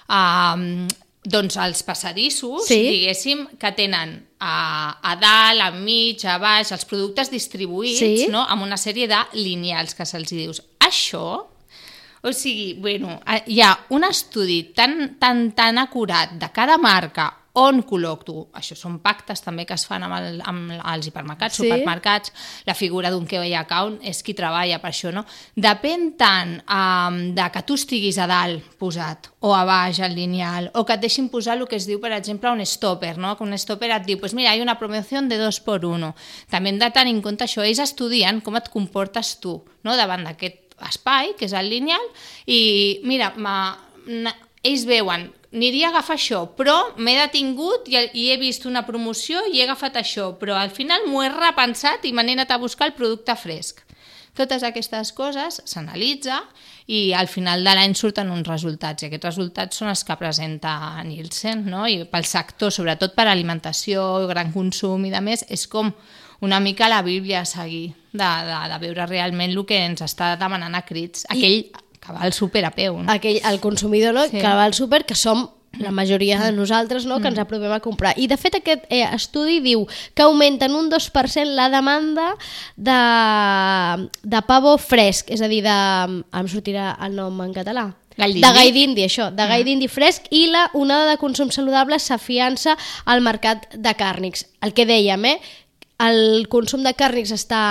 eh, 0.10 0.88
doncs 1.26 1.58
els 1.58 1.82
passadissos, 1.84 2.68
Sí. 2.68 2.78
diguéssim, 2.90 3.46
que 3.60 3.72
tenen 3.74 4.28
a, 4.40 4.98
a 5.02 5.16
dalt, 5.18 5.62
a 5.62 5.72
mig, 5.72 6.24
a 6.26 6.38
baix, 6.38 6.72
els 6.72 6.86
productes 6.86 7.32
distribuïts, 7.32 8.00
Sí. 8.00 8.28
no? 8.30 8.46
amb 8.48 8.64
una 8.64 8.78
sèrie 8.78 9.08
de 9.08 9.18
lineals 9.34 9.96
que 9.96 10.06
se'ls 10.06 10.30
dius. 10.30 10.62
Això, 10.80 11.48
o 12.22 12.34
sigui, 12.34 12.74
bueno, 12.74 13.20
hi 13.48 13.60
ha 13.62 13.74
un 13.90 14.04
estudi 14.04 14.64
tan, 14.74 15.18
tan, 15.20 15.52
tan 15.54 15.78
acurat 15.78 16.32
de 16.32 16.52
cada 16.54 16.78
marca 16.78 17.32
on 17.56 17.82
col·loco, 17.88 18.50
això 18.54 18.76
són 18.76 19.00
pactes 19.00 19.42
també 19.42 19.66
que 19.66 19.74
es 19.78 19.86
fan 19.88 20.04
amb, 20.04 20.16
el, 20.18 20.42
amb 20.44 20.74
els 20.76 21.08
hipermercats, 21.08 21.56
Sí. 21.56 21.64
supermercats, 21.70 22.34
la 22.68 22.74
figura 22.76 23.10
d'un 23.12 23.26
key 23.26 23.54
account 23.56 24.00
és 24.04 24.22
qui 24.24 24.34
treballa 24.36 24.80
per 24.84 24.92
això, 24.92 25.12
no? 25.14 25.26
Depèn 25.56 26.18
tant 26.18 26.58
um, 26.68 27.20
de 27.36 27.46
que 27.54 27.64
tu 27.64 27.78
estiguis 27.80 28.18
a 28.20 28.28
dalt 28.28 28.64
posat, 28.78 29.30
o 29.40 29.54
a 29.56 29.64
baix 29.66 30.00
al 30.00 30.16
lineal, 30.16 30.70
o 30.76 30.84
que 30.86 30.94
et 30.94 31.02
deixin 31.02 31.30
posar 31.30 31.58
el 31.58 31.68
que 31.68 31.78
es 31.78 31.88
diu, 31.88 32.00
per 32.02 32.12
exemple, 32.12 32.52
un 32.52 32.66
stopper, 32.66 33.18
no? 33.18 33.38
Que 33.38 33.44
un 33.44 33.58
stopper 33.58 33.92
et 33.92 34.06
diu, 34.06 34.20
pues 34.20 34.34
mira, 34.34 34.56
hi 34.56 34.60
ha 34.60 34.64
una 34.64 34.78
promoció 34.80 35.22
de 35.22 35.38
dos 35.38 35.60
por 35.62 35.86
uno. 35.86 36.16
També 36.50 36.70
hem 36.70 36.80
de 36.80 36.92
tenir 36.92 37.16
en 37.16 37.22
compte 37.22 37.46
això, 37.46 37.64
ells 37.64 37.80
estudien 37.80 38.42
com 38.42 38.56
et 38.58 38.70
comportes 38.70 39.40
tu, 39.40 39.64
no? 39.84 39.96
Davant 39.96 40.24
d'aquest 40.28 40.76
espai, 40.90 41.36
que 41.40 41.46
és 41.46 41.54
el 41.54 41.70
lineal, 41.70 42.04
i 42.48 43.00
mira, 43.08 43.32
ma, 43.38 43.76
ells 44.66 44.86
veuen, 44.90 45.30
aniria 45.56 45.90
a 45.90 45.94
agafar 45.94 46.18
això, 46.18 46.42
però 46.58 46.76
m'he 46.98 47.16
detingut 47.20 47.88
i, 47.92 48.00
i 48.18 48.30
he 48.32 48.38
vist 48.42 48.66
una 48.68 48.84
promoció 48.88 49.46
i 49.52 49.60
he 49.60 49.66
agafat 49.66 50.02
això, 50.02 50.34
però 50.40 50.58
al 50.60 50.74
final 50.74 51.08
m'ho 51.08 51.24
he 51.24 51.32
repensat 51.32 52.06
i 52.06 52.14
m'he 52.14 52.36
anat 52.36 52.52
a 52.52 52.62
buscar 52.62 52.90
el 52.90 52.98
producte 52.98 53.36
fresc. 53.40 53.86
Totes 54.36 54.66
aquestes 54.68 55.14
coses 55.16 55.62
s'analitza 55.64 56.42
i 56.92 57.14
al 57.16 57.30
final 57.32 57.64
de 57.64 57.72
l'any 57.78 57.96
surten 57.96 58.34
uns 58.34 58.50
resultats 58.50 59.02
i 59.02 59.08
aquests 59.08 59.30
resultats 59.30 59.80
són 59.80 59.94
els 59.94 60.04
que 60.04 60.18
presenta 60.20 60.76
Nielsen 61.08 61.64
no? 61.72 61.86
i 61.88 62.04
pel 62.12 62.28
sector, 62.28 62.74
sobretot 62.76 63.16
per 63.16 63.30
alimentació, 63.32 64.04
gran 64.28 64.52
consum 64.52 65.08
i 65.08 65.14
de 65.14 65.24
més, 65.24 65.46
és 65.48 65.66
com 65.72 65.94
una 66.44 66.60
mica 66.60 66.92
la 66.92 67.02
Bíblia 67.02 67.46
a 67.46 67.48
seguir 67.48 67.94
de, 68.12 68.28
de, 68.28 68.60
de 68.74 68.82
veure 68.84 69.08
realment 69.08 69.56
el 69.56 69.64
que 69.66 69.80
ens 69.88 70.04
està 70.04 70.34
demanant 70.36 70.76
a 70.76 70.84
crits 70.84 71.24
aquell 71.32 71.64
que 72.06 72.14
va 72.14 72.22
al 72.22 72.34
súper 72.34 72.66
a 72.66 72.72
peu. 72.72 73.02
No? 73.02 73.12
aquell, 73.12 73.42
el 73.44 73.60
consumidor 73.60 74.14
no? 74.14 74.26
Sí. 74.30 74.38
que 74.38 74.48
va 74.48 74.66
al 74.66 74.74
súper, 74.78 75.06
que 75.06 75.16
som 75.16 75.50
la 75.80 75.92
majoria 75.92 76.40
de 76.40 76.52
nosaltres 76.52 77.06
no? 77.06 77.20
que 77.20 77.28
ens 77.28 77.40
aprovem 77.42 77.74
a 77.76 77.82
comprar. 77.84 78.14
I 78.16 78.30
de 78.32 78.38
fet 78.40 78.60
aquest 78.62 78.86
eh, 78.90 79.04
estudi 79.16 79.60
diu 79.64 79.86
que 80.16 80.24
augmenta 80.24 80.70
en 80.70 80.76
un 80.78 80.90
2% 80.92 81.58
la 81.58 81.68
demanda 81.74 82.32
de, 82.76 84.08
de 84.24 84.42
pavo 84.48 84.78
fresc, 84.80 85.32
és 85.36 85.44
a 85.44 85.52
dir, 85.52 85.64
de... 85.66 85.76
em 86.32 86.52
sortirà 86.52 86.94
el 87.06 87.20
nom 87.20 87.44
en 87.44 87.54
català. 87.56 87.90
Gall 88.16 88.38
de 88.40 88.52
gai 88.56 88.72
d'indi, 88.72 89.04
això, 89.04 89.28
de 89.36 89.46
gai 89.50 89.66
d'indi 89.68 89.90
fresc 89.92 90.30
i 90.32 90.46
la 90.48 90.70
onada 90.80 91.10
de 91.10 91.20
consum 91.20 91.52
saludable 91.52 92.00
s'afiança 92.00 92.78
al 93.04 93.20
mercat 93.20 93.68
de 93.76 93.92
càrnics. 93.92 94.46
El 94.64 94.72
que 94.72 94.88
dèiem, 94.88 95.28
eh? 95.28 95.40
El 96.04 96.48
consum 96.52 96.84
de 96.84 96.92
càrnics 96.98 97.32
està 97.32 97.62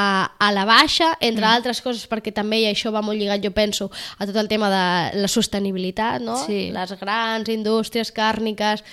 a 0.40 0.50
la 0.56 0.64
baixa, 0.64 1.10
entre 1.20 1.44
mm. 1.44 1.50
altres 1.58 1.82
coses 1.84 2.06
perquè 2.08 2.32
també, 2.32 2.62
i 2.62 2.68
això 2.70 2.92
va 2.94 3.04
molt 3.04 3.20
lligat, 3.20 3.42
jo 3.44 3.52
penso, 3.52 3.90
a 4.18 4.24
tot 4.24 4.38
el 4.40 4.48
tema 4.48 4.70
de 4.72 4.84
la 5.20 5.28
sostenibilitat, 5.28 6.24
no? 6.24 6.38
Sí. 6.46 6.70
Les 6.72 6.94
grans 7.00 7.50
indústries 7.52 8.14
càrniques 8.16 8.84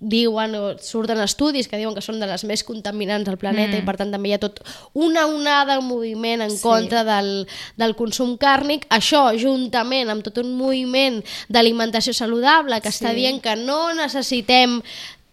diuen, 0.00 0.54
o 0.56 0.62
surten 0.80 1.20
estudis 1.20 1.68
que 1.68 1.76
diuen 1.76 1.94
que 1.96 2.04
són 2.04 2.20
de 2.20 2.28
les 2.28 2.44
més 2.48 2.62
contaminants 2.64 3.26
del 3.26 3.36
planeta 3.40 3.74
mm. 3.74 3.82
i 3.82 3.86
per 3.86 3.96
tant 4.00 4.12
també 4.14 4.30
hi 4.30 4.36
ha 4.36 4.40
tot 4.40 4.60
una 4.96 5.26
onada 5.28 5.78
en 5.78 5.84
moviment 5.84 6.44
en 6.44 6.54
Sí. 6.54 6.62
contra 6.62 7.02
del, 7.04 7.46
del 7.76 7.94
consum 7.98 8.36
càrnic. 8.40 8.86
Això, 8.88 9.26
juntament 9.36 10.08
amb 10.12 10.24
tot 10.24 10.38
un 10.40 10.54
moviment 10.56 11.20
d'alimentació 11.48 12.14
saludable 12.16 12.80
que 12.80 12.92
sí. 12.92 13.00
està 13.00 13.14
dient 13.16 13.42
que 13.44 13.56
no 13.60 13.92
necessitem 13.96 14.80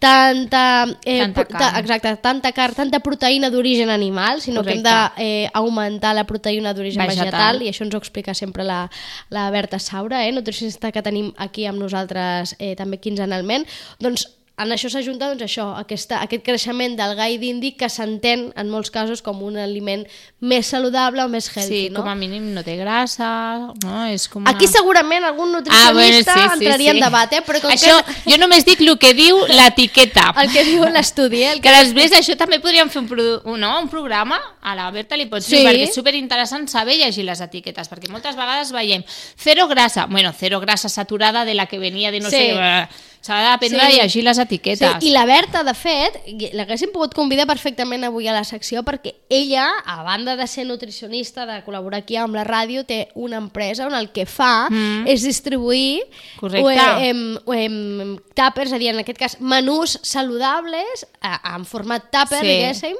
tanta, 0.02 0.84
eh, 1.04 1.20
Tanta 1.20 1.44
carn. 1.46 1.76
exacte, 1.78 2.16
tanta 2.16 2.50
carn, 2.52 2.74
tanta 2.74 2.98
proteïna 2.98 3.50
d'origen 3.50 3.88
animal, 3.88 4.40
sinó 4.42 4.64
Correcte. 4.64 4.82
que 4.82 5.22
hem 5.22 6.00
de 6.00 6.08
eh, 6.08 6.14
la 6.14 6.24
proteïna 6.26 6.74
d'origen 6.74 7.06
Vegetal. 7.06 7.30
vegetal. 7.30 7.62
i 7.62 7.68
això 7.70 7.84
ens 7.86 7.94
ho 7.94 7.98
explica 7.98 8.34
sempre 8.34 8.64
la, 8.64 8.90
la 9.30 9.48
Berta 9.54 9.78
Saura, 9.78 10.26
eh, 10.26 10.32
nutricionista 10.32 10.90
que 10.90 11.02
tenim 11.02 11.32
aquí 11.36 11.66
amb 11.66 11.78
nosaltres 11.78 12.56
eh, 12.58 12.74
també 12.74 12.98
quinzenalment. 12.98 13.64
Doncs 14.00 14.26
en 14.58 14.70
això 14.70 14.90
s'ajunta 14.92 15.30
doncs, 15.30 15.42
això, 15.46 15.64
aquesta, 15.80 16.20
aquest 16.22 16.42
creixement 16.44 16.92
del 16.98 17.14
gai 17.16 17.38
d'indi 17.40 17.72
que 17.72 17.88
s'entén 17.88 18.52
en 18.54 18.68
molts 18.70 18.90
casos 18.92 19.22
com 19.24 19.40
un 19.42 19.56
aliment 19.56 20.04
més 20.44 20.66
saludable 20.68 21.24
o 21.24 21.28
més 21.32 21.48
healthy, 21.56 21.86
Sí, 21.86 21.90
no? 21.90 22.02
com 22.02 22.10
a 22.10 22.14
mínim 22.14 22.50
no 22.54 22.62
té 22.62 22.76
grassa, 22.76 23.72
no? 23.82 24.04
És 24.12 24.28
com 24.28 24.42
una... 24.42 24.50
Aquí 24.52 24.68
segurament 24.68 25.24
algun 25.24 25.52
nutricionista 25.56 26.34
entraria 26.52 26.92
en 26.92 27.00
debat, 27.00 27.32
eh? 27.32 27.40
però 27.46 27.60
com 27.62 27.72
Això, 27.72 27.96
que 28.04 28.30
jo 28.30 28.38
només 28.38 28.64
dic 28.68 28.80
el 28.84 28.92
que 28.98 29.14
diu 29.14 29.40
l'etiqueta. 29.48 30.32
el 30.42 30.52
que 30.52 30.64
diu 30.68 30.84
l'estudi, 30.84 31.42
eh? 31.42 31.52
el 31.56 31.60
Que 31.64 31.72
després 31.78 32.12
d'això 32.12 32.36
també 32.36 32.60
podríem 32.60 32.90
fer 32.92 33.02
un, 33.02 33.08
pro, 33.08 33.24
un, 33.44 33.58
no? 33.60 33.72
un 33.80 33.88
programa, 33.88 34.38
a 34.60 34.74
la 34.78 34.90
Berta 34.90 35.16
li 35.16 35.26
pots 35.32 35.46
Sí. 35.46 35.56
dir, 35.56 35.64
perquè 35.66 35.88
és 35.88 35.94
superinteressant 35.94 36.68
saber 36.68 36.98
llegir 37.00 37.24
les 37.24 37.40
etiquetes, 37.40 37.88
perquè 37.90 38.10
moltes 38.12 38.36
vegades 38.36 38.70
veiem 38.72 39.02
zero 39.42 39.66
grasa, 39.66 40.06
bueno, 40.06 40.32
zero 40.38 40.60
grasa 40.60 40.88
saturada 40.88 41.44
de 41.44 41.54
la 41.54 41.66
que 41.66 41.78
venia 41.78 42.10
de 42.12 42.20
no 42.20 42.28
Sí. 42.30 42.36
sé... 42.36 42.88
S'ha 43.22 43.36
d'aprendre 43.40 43.78
Sí. 43.86 44.00
a 44.00 44.02
llegir 44.02 44.24
les 44.24 44.38
etiquetes. 44.42 44.96
Sí, 45.00 45.08
I 45.08 45.12
la 45.12 45.24
Berta, 45.24 45.62
de 45.62 45.72
fet, 45.78 46.16
l'haguéssim 46.58 46.90
pogut 46.90 47.14
convidar 47.14 47.46
perfectament 47.46 48.02
avui 48.04 48.26
a 48.26 48.32
la 48.34 48.42
secció 48.42 48.82
perquè 48.82 49.14
ella, 49.30 49.68
a 49.86 50.02
banda 50.02 50.34
de 50.34 50.46
ser 50.48 50.66
nutricionista, 50.66 51.46
de 51.46 51.60
col·laborar 51.64 52.00
aquí 52.02 52.16
amb 52.18 52.34
la 52.34 52.42
ràdio, 52.42 52.82
té 52.84 53.10
una 53.14 53.36
empresa 53.38 53.86
on 53.86 53.94
el 53.94 54.10
que 54.10 54.26
fa 54.26 54.66
Mm. 54.68 55.06
és 55.06 55.22
distribuir 55.22 56.02
Correcte. 56.40 56.66
eh, 56.74 57.10
em, 57.10 57.38
em, 57.46 58.18
tàpers, 58.34 58.66
és 58.66 58.72
a 58.72 58.78
dir, 58.78 58.88
en 58.88 58.98
aquest 58.98 59.18
cas, 59.18 59.40
menús 59.40 60.00
saludables 60.02 61.06
en 61.22 61.64
format 61.64 62.10
tàper, 62.10 62.40
Sí. 62.40 62.46
diguéssim, 62.46 62.96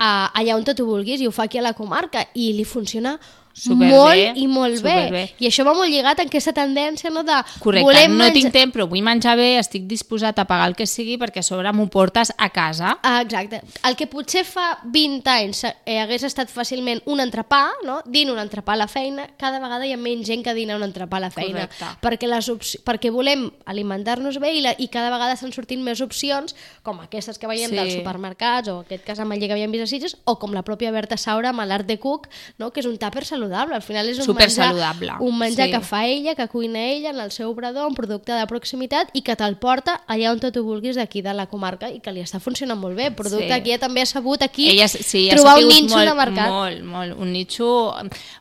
a, 0.00 0.32
allà 0.34 0.56
on 0.56 0.64
tu 0.64 0.84
vulguis, 0.84 1.20
i 1.20 1.26
ho 1.28 1.30
fa 1.30 1.44
aquí 1.44 1.58
a 1.58 1.62
la 1.62 1.74
comarca, 1.74 2.26
i 2.34 2.52
li 2.54 2.64
funciona 2.64 3.20
Superbé, 3.60 3.90
molt 3.90 4.38
i 4.40 4.46
molt 4.48 4.76
superbé. 4.78 5.10
bé. 5.10 5.34
I 5.38 5.46
això 5.50 5.64
va 5.66 5.74
molt 5.76 5.90
lligat 5.90 6.18
a 6.18 6.22
aquesta 6.24 6.52
tendència 6.56 7.10
no, 7.10 7.22
de 7.22 7.36
Correcte, 7.60 7.84
volem 7.84 8.10
no 8.16 8.24
menjar- 8.24 8.32
tinc 8.34 8.52
temps, 8.52 8.74
però 8.74 8.86
vull 8.88 9.02
menjar 9.02 9.36
bé, 9.36 9.58
estic 9.58 9.84
disposat 9.86 10.38
a 10.38 10.46
pagar 10.46 10.68
el 10.68 10.74
que 10.76 10.86
sigui 10.86 11.18
perquè 11.18 11.40
a 11.40 11.42
sobre 11.42 11.72
m'ho 11.72 11.86
portes 11.88 12.32
a 12.38 12.48
casa. 12.50 12.98
Ah, 13.02 13.20
exacte. 13.22 13.60
El 13.84 13.96
que 13.96 14.06
potser 14.06 14.44
fa 14.44 14.78
20 14.84 15.28
anys 15.30 15.64
eh, 15.84 15.98
hagués 16.00 16.22
estat 16.24 16.48
fàcilment 16.48 17.02
un 17.06 17.20
entrepà, 17.20 17.68
no? 17.84 18.00
dina 18.06 18.32
un 18.32 18.38
entrepà 18.38 18.72
a 18.72 18.76
la 18.76 18.88
feina, 18.88 19.28
cada 19.36 19.60
vegada 19.60 19.86
hi 19.86 19.92
ha 19.92 19.96
menys 20.00 20.26
gent 20.26 20.42
que 20.44 20.54
dina 20.54 20.76
un 20.76 20.82
entrepà 20.82 21.18
a 21.18 21.20
la 21.20 21.30
feina. 21.30 21.66
Correcte. 21.68 21.84
Perquè, 22.00 22.26
les 22.30 22.48
opci- 22.48 22.80
perquè 22.82 23.10
volem 23.12 23.50
alimentar-nos 23.66 24.38
bé 24.40 24.54
i, 24.56 24.60
la, 24.64 24.74
i 24.78 24.88
cada 24.88 25.10
vegada 25.10 25.34
estan 25.34 25.52
sortint 25.52 25.82
més 25.84 26.00
opcions, 26.00 26.54
com 26.82 27.00
aquestes 27.00 27.38
que 27.38 27.46
veiem 27.50 27.70
Sí. 27.70 27.76
dels 27.76 27.92
supermercats, 27.94 28.68
o 28.68 28.80
aquest 28.80 29.04
cas 29.04 29.18
amb 29.20 29.32
el 29.32 29.38
que 29.40 29.52
havíem 29.52 29.70
vist 29.70 29.84
a 29.84 29.86
Sitges, 29.86 30.16
o 30.24 30.38
com 30.38 30.52
la 30.54 30.62
pròpia 30.62 30.90
Berta 30.90 31.16
Saura 31.16 31.50
amb 31.50 31.60
l'Art 31.66 31.86
de 31.86 31.98
Cook, 31.98 32.28
no? 32.58 32.70
que 32.72 32.80
és 32.80 32.86
un 32.86 32.96
tàper 32.98 33.24
saludable. 33.24 33.49
Al 33.50 33.82
final 33.82 34.08
és 34.08 34.18
un 34.18 34.24
Supersaludable, 34.24 35.12
menjar, 35.12 35.26
un 35.26 35.38
menjar 35.38 35.66
sí. 35.66 35.72
que 35.72 35.80
fa 35.80 36.04
ella, 36.06 36.34
que 36.34 36.46
cuina 36.48 36.84
ella 36.86 37.10
en 37.10 37.20
el 37.20 37.32
seu 37.32 37.50
obrador, 37.50 37.88
un 37.88 37.94
producte 37.94 38.32
de 38.32 38.46
proximitat 38.46 39.10
i 39.12 39.22
que 39.26 39.36
te'l 39.36 39.56
porta 39.60 40.00
allà 40.06 40.30
on 40.32 40.40
tu 40.40 40.62
vulguis 40.64 40.96
d'aquí 40.96 41.22
de 41.22 41.34
la 41.34 41.46
comarca 41.50 41.90
i 41.90 42.00
que 42.00 42.12
li 42.12 42.22
està 42.22 42.40
funcionant 42.40 42.78
molt 42.78 42.96
bé. 42.96 43.10
Producte 43.10 43.48
Sí. 43.48 43.62
que 43.62 43.70
ella 43.70 43.78
també 43.78 44.02
ha 44.02 44.06
sabut 44.06 44.42
aquí 44.42 44.68
Ella, 44.70 44.88
sí, 44.88 45.28
ha 45.30 45.34
trobar 45.34 45.58
un 45.58 45.68
nínxol 45.68 45.98
molt, 45.98 46.08
de 46.08 46.14
mercat. 46.14 46.48
Molt, 46.48 46.82
molt. 46.84 47.18
Un 47.18 47.32
nitxo, 47.32 47.94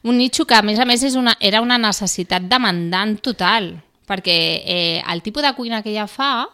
un 0.03 0.17
nitxo 0.17 0.45
que, 0.45 0.55
a 0.55 0.61
més 0.61 0.79
a 0.79 0.85
més, 0.85 1.03
és 1.03 1.15
una, 1.15 1.35
era 1.39 1.61
una 1.61 1.77
necessitat 1.77 2.43
demandant 2.43 3.17
total, 3.21 3.81
perquè 4.07 4.63
eh, 4.65 5.03
el 5.07 5.21
tipus 5.21 5.43
de 5.43 5.53
cuina 5.53 5.81
que 5.81 5.89
ella 5.89 6.07
fa 6.07 6.47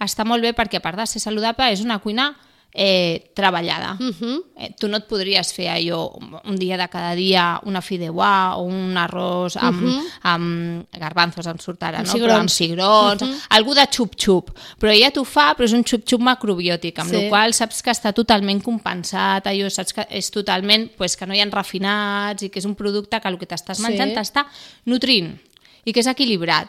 està 0.00 0.24
molt 0.24 0.42
bé 0.42 0.52
perquè, 0.52 0.78
a 0.78 0.84
part 0.84 0.98
de 0.98 1.06
ser 1.06 1.20
saludable, 1.20 1.70
és 1.72 1.80
una 1.80 1.98
cuina 1.98 2.34
eh, 2.78 3.30
treballada. 3.34 3.94
Mhm. 3.98 4.40
eh, 4.58 4.74
tu 4.78 4.86
no 4.88 4.98
et 4.98 5.06
podries 5.08 5.50
fer 5.52 5.68
allò 5.68 6.10
un 6.44 6.56
dia 6.56 6.76
de 6.76 6.86
cada 6.88 7.14
dia, 7.14 7.58
una 7.64 7.80
fideuà 7.80 8.56
o 8.56 8.62
un 8.68 8.94
arròs 8.96 9.56
amb, 9.56 9.82
amb 10.22 10.86
garbanzos, 10.92 11.46
em 11.46 11.58
surt 11.58 11.82
ara, 11.82 12.02
no? 12.02 12.10
Amb 12.10 12.20
Però 12.22 12.36
amb 12.36 12.50
cigrons. 12.50 13.18
cigrons, 13.20 13.46
algú 13.50 13.74
de 13.74 13.86
xup-xup. 13.88 14.50
Però 14.78 14.92
ella 14.92 15.10
t'ho 15.10 15.24
fa, 15.24 15.54
però 15.56 15.64
és 15.64 15.72
un 15.72 15.84
xup-xup 15.84 16.20
macrobiòtic, 16.20 16.98
amb 16.98 17.10
Sí. 17.10 17.16
sí. 17.16 17.22
la 17.24 17.28
qual 17.30 17.54
saps 17.54 17.82
que 17.82 17.90
està 17.90 18.12
totalment 18.12 18.60
compensat, 18.62 19.46
allò, 19.46 19.70
saps 19.70 19.92
que 19.94 20.06
és 20.10 20.30
totalment, 20.30 20.90
pues, 20.96 21.16
que 21.16 21.26
no 21.26 21.34
hi 21.34 21.40
ha 21.40 21.46
refinats 21.50 22.42
i 22.42 22.50
que 22.50 22.58
és 22.58 22.64
un 22.66 22.74
producte 22.74 23.20
que 23.20 23.28
el 23.28 23.38
que 23.38 23.46
t'estàs 23.48 23.76
Sí. 23.76 23.82
menjant 23.82 24.12
t'està 24.14 24.46
nutrint 24.84 25.38
i 25.84 25.92
que 25.92 26.00
és 26.00 26.06
equilibrat. 26.06 26.68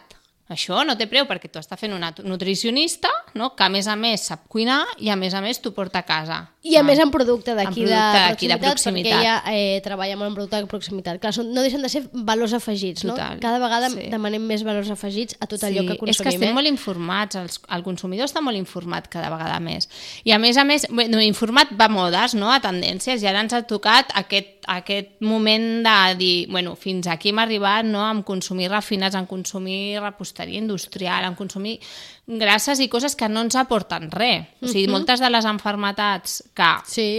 Això 0.54 0.80
no 0.88 0.96
té 0.96 1.10
preu 1.12 1.28
perquè 1.28 1.50
tu 1.52 1.60
estàs 1.60 1.80
fent 1.80 1.96
una 1.96 2.14
nutricionista 2.24 3.12
no? 3.36 3.52
que 3.56 3.66
a 3.66 3.72
més 3.72 3.88
a 3.88 3.98
més 4.00 4.30
sap 4.30 4.46
cuinar 4.48 4.84
i 5.04 5.12
a 5.12 5.18
més 5.20 5.36
a 5.36 5.42
més 5.44 5.60
t'ho 5.60 5.74
porta 5.76 6.00
a 6.00 6.08
casa. 6.08 6.40
I 6.68 6.76
a 6.76 6.82
Ah. 6.82 6.84
més 6.84 7.00
en 7.00 7.12
producte 7.12 7.56
d'aquí 7.56 7.86
de, 7.86 7.96
d'aquí 7.96 8.48
de 8.48 8.58
proximitat, 8.58 8.72
proximitat. 8.72 9.14
perquè 9.14 9.20
ella 9.20 9.44
eh, 9.56 9.82
treballa 9.86 10.18
molt 10.20 10.30
en 10.30 10.36
producte 10.36 10.60
de 10.62 10.68
proximitat. 10.68 11.20
Clar, 11.22 11.34
són, 11.34 11.54
no 11.56 11.64
deixen 11.64 11.82
de 11.82 11.90
ser 11.90 12.04
valors 12.14 12.54
afegits, 12.54 13.02
Total, 13.06 13.36
no? 13.36 13.42
Cada 13.44 13.60
vegada 13.60 13.90
sí. 13.90 14.08
demanem 14.12 14.44
més 14.44 14.64
valors 14.68 14.90
afegits 14.92 15.38
a 15.40 15.48
tot 15.48 15.64
allò 15.64 15.86
que 15.88 15.98
consumim. 15.98 16.12
És 16.12 16.22
que 16.22 16.34
estem 16.34 16.50
eh? 16.50 16.54
molt 16.54 16.68
informats, 16.68 17.40
els, 17.40 17.62
el 17.74 17.84
consumidor 17.84 18.28
està 18.28 18.42
molt 18.44 18.58
informat 18.60 19.08
cada 19.08 19.30
vegada 19.34 19.60
més. 19.64 19.88
I 20.24 20.32
a 20.36 20.40
més 20.40 20.58
a 20.58 20.66
més, 20.68 20.88
bueno, 20.92 21.22
informat 21.24 21.72
va 21.80 21.86
a 21.88 21.94
modes, 21.94 22.36
no? 22.36 22.52
a 22.52 22.60
tendències, 22.64 23.24
i 23.24 23.28
ara 23.28 23.42
ens 23.46 23.54
ha 23.54 23.64
tocat 23.68 24.12
aquest, 24.20 24.68
aquest 24.68 25.16
moment 25.22 25.84
de 25.86 25.98
dir, 26.20 26.36
bueno, 26.52 26.76
fins 26.76 27.08
aquí 27.08 27.30
hem 27.30 27.40
arribat 27.40 27.86
no? 27.88 28.04
en 28.10 28.24
consumir 28.28 28.70
refinats, 28.72 29.16
en 29.16 29.26
consumir 29.26 30.00
reposteria 30.02 30.60
industrial, 30.60 31.24
en 31.26 31.36
consumir 31.36 31.80
grasses 32.28 32.82
i 32.84 32.90
coses 32.92 33.16
que 33.16 33.30
no 33.32 33.42
ens 33.48 33.56
aporten 33.56 34.12
res. 34.12 34.52
O 34.62 34.68
sigui, 34.68 34.88
moltes 34.92 35.24
de 35.24 35.32
les 35.32 35.48
enfermetats 35.48 36.42
que 36.54 36.72
Sí, 36.86 37.10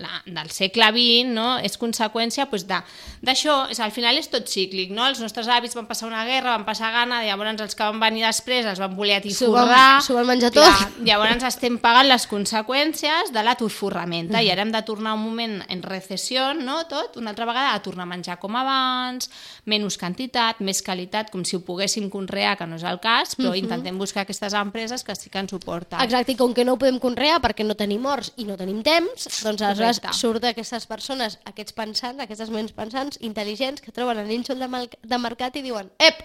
la, 0.00 0.20
del 0.26 0.50
segle 0.54 0.88
XX 0.92 1.32
no? 1.34 1.46
és 1.64 1.76
conseqüència 1.80 2.46
pues, 2.50 2.66
de- 2.68 2.82
d'això, 3.26 3.66
és, 3.72 3.80
al 3.80 3.92
final 3.94 4.18
és 4.20 4.28
tot 4.32 4.48
cíclic, 4.48 4.92
no? 4.94 5.06
els 5.08 5.20
nostres 5.22 5.48
avis 5.48 5.74
van 5.76 5.88
passar 5.88 6.08
una 6.08 6.24
guerra, 6.28 6.56
van 6.56 6.66
passar 6.68 6.92
gana, 6.94 7.22
llavors 7.26 7.60
els 7.64 7.74
que 7.74 7.84
van 7.86 8.00
venir 8.00 8.24
després 8.26 8.66
els 8.66 8.80
van 8.82 8.94
voler 8.96 9.18
atiforrar, 9.20 10.00
s'ho 10.04 10.16
van 10.18 10.28
menjar 10.28 10.52
Clar, 10.54 10.68
tot. 10.84 11.00
llavors 11.06 11.46
estem 11.48 11.78
pagant 11.82 12.08
les 12.08 12.26
conseqüències 12.30 13.32
de 13.32 13.42
l'atiforramenta 13.46 14.42
i 14.42 14.50
ara 14.52 14.62
hem 14.66 14.72
de 14.74 14.82
tornar 14.86 15.14
un 15.16 15.22
moment 15.24 15.58
en 15.68 15.82
recessió, 15.82 16.52
no? 16.54 16.82
tot, 16.90 17.16
una 17.20 17.30
altra 17.32 17.46
vegada 17.48 17.74
a 17.74 17.82
tornar 17.82 18.04
a 18.06 18.10
menjar 18.12 18.38
com 18.42 18.56
abans, 18.56 19.30
menys 19.66 19.96
quantitat, 20.00 20.60
més 20.60 20.82
qualitat, 20.84 21.30
com 21.32 21.44
si 21.44 21.56
ho 21.56 21.62
poguéssim 21.64 22.08
conrear, 22.12 22.56
que 22.58 22.66
no 22.68 22.76
és 22.78 22.84
el 22.86 23.00
cas, 23.02 23.34
però 23.38 23.54
intentem 23.56 23.96
buscar 23.98 24.24
aquestes 24.26 24.54
empreses 24.54 25.04
que 25.04 25.14
sí 25.16 25.30
que 25.30 25.40
ens 25.42 25.52
ho 25.56 25.60
porten. 25.62 26.00
Exacte, 26.02 26.32
i 26.34 26.38
com 26.38 26.54
que 26.54 26.64
no 26.64 26.74
ho 26.76 26.80
podem 26.80 26.98
conrear 27.02 27.40
perquè 27.42 27.64
no 27.66 27.74
tenim 27.78 28.04
horts 28.06 28.32
i 28.36 28.46
no 28.48 28.56
tenim 28.58 28.82
temps, 28.86 29.28
doncs 29.42 29.62
aleshores 29.62 29.85
Correcte. 29.86 30.12
surt 30.18 30.44
aquestes 30.50 30.86
persones, 30.90 31.38
aquests 31.48 31.76
pensants, 31.76 32.22
aquestes 32.22 32.50
ments 32.50 32.74
pensants, 32.76 33.20
intel·ligents, 33.24 33.82
que 33.84 33.94
troben 33.94 34.18
el 34.22 34.28
nínxol 34.30 34.60
de, 34.60 34.68
de 35.02 35.18
mercat 35.22 35.56
i 35.56 35.64
diuen 35.66 35.90
ep, 36.02 36.22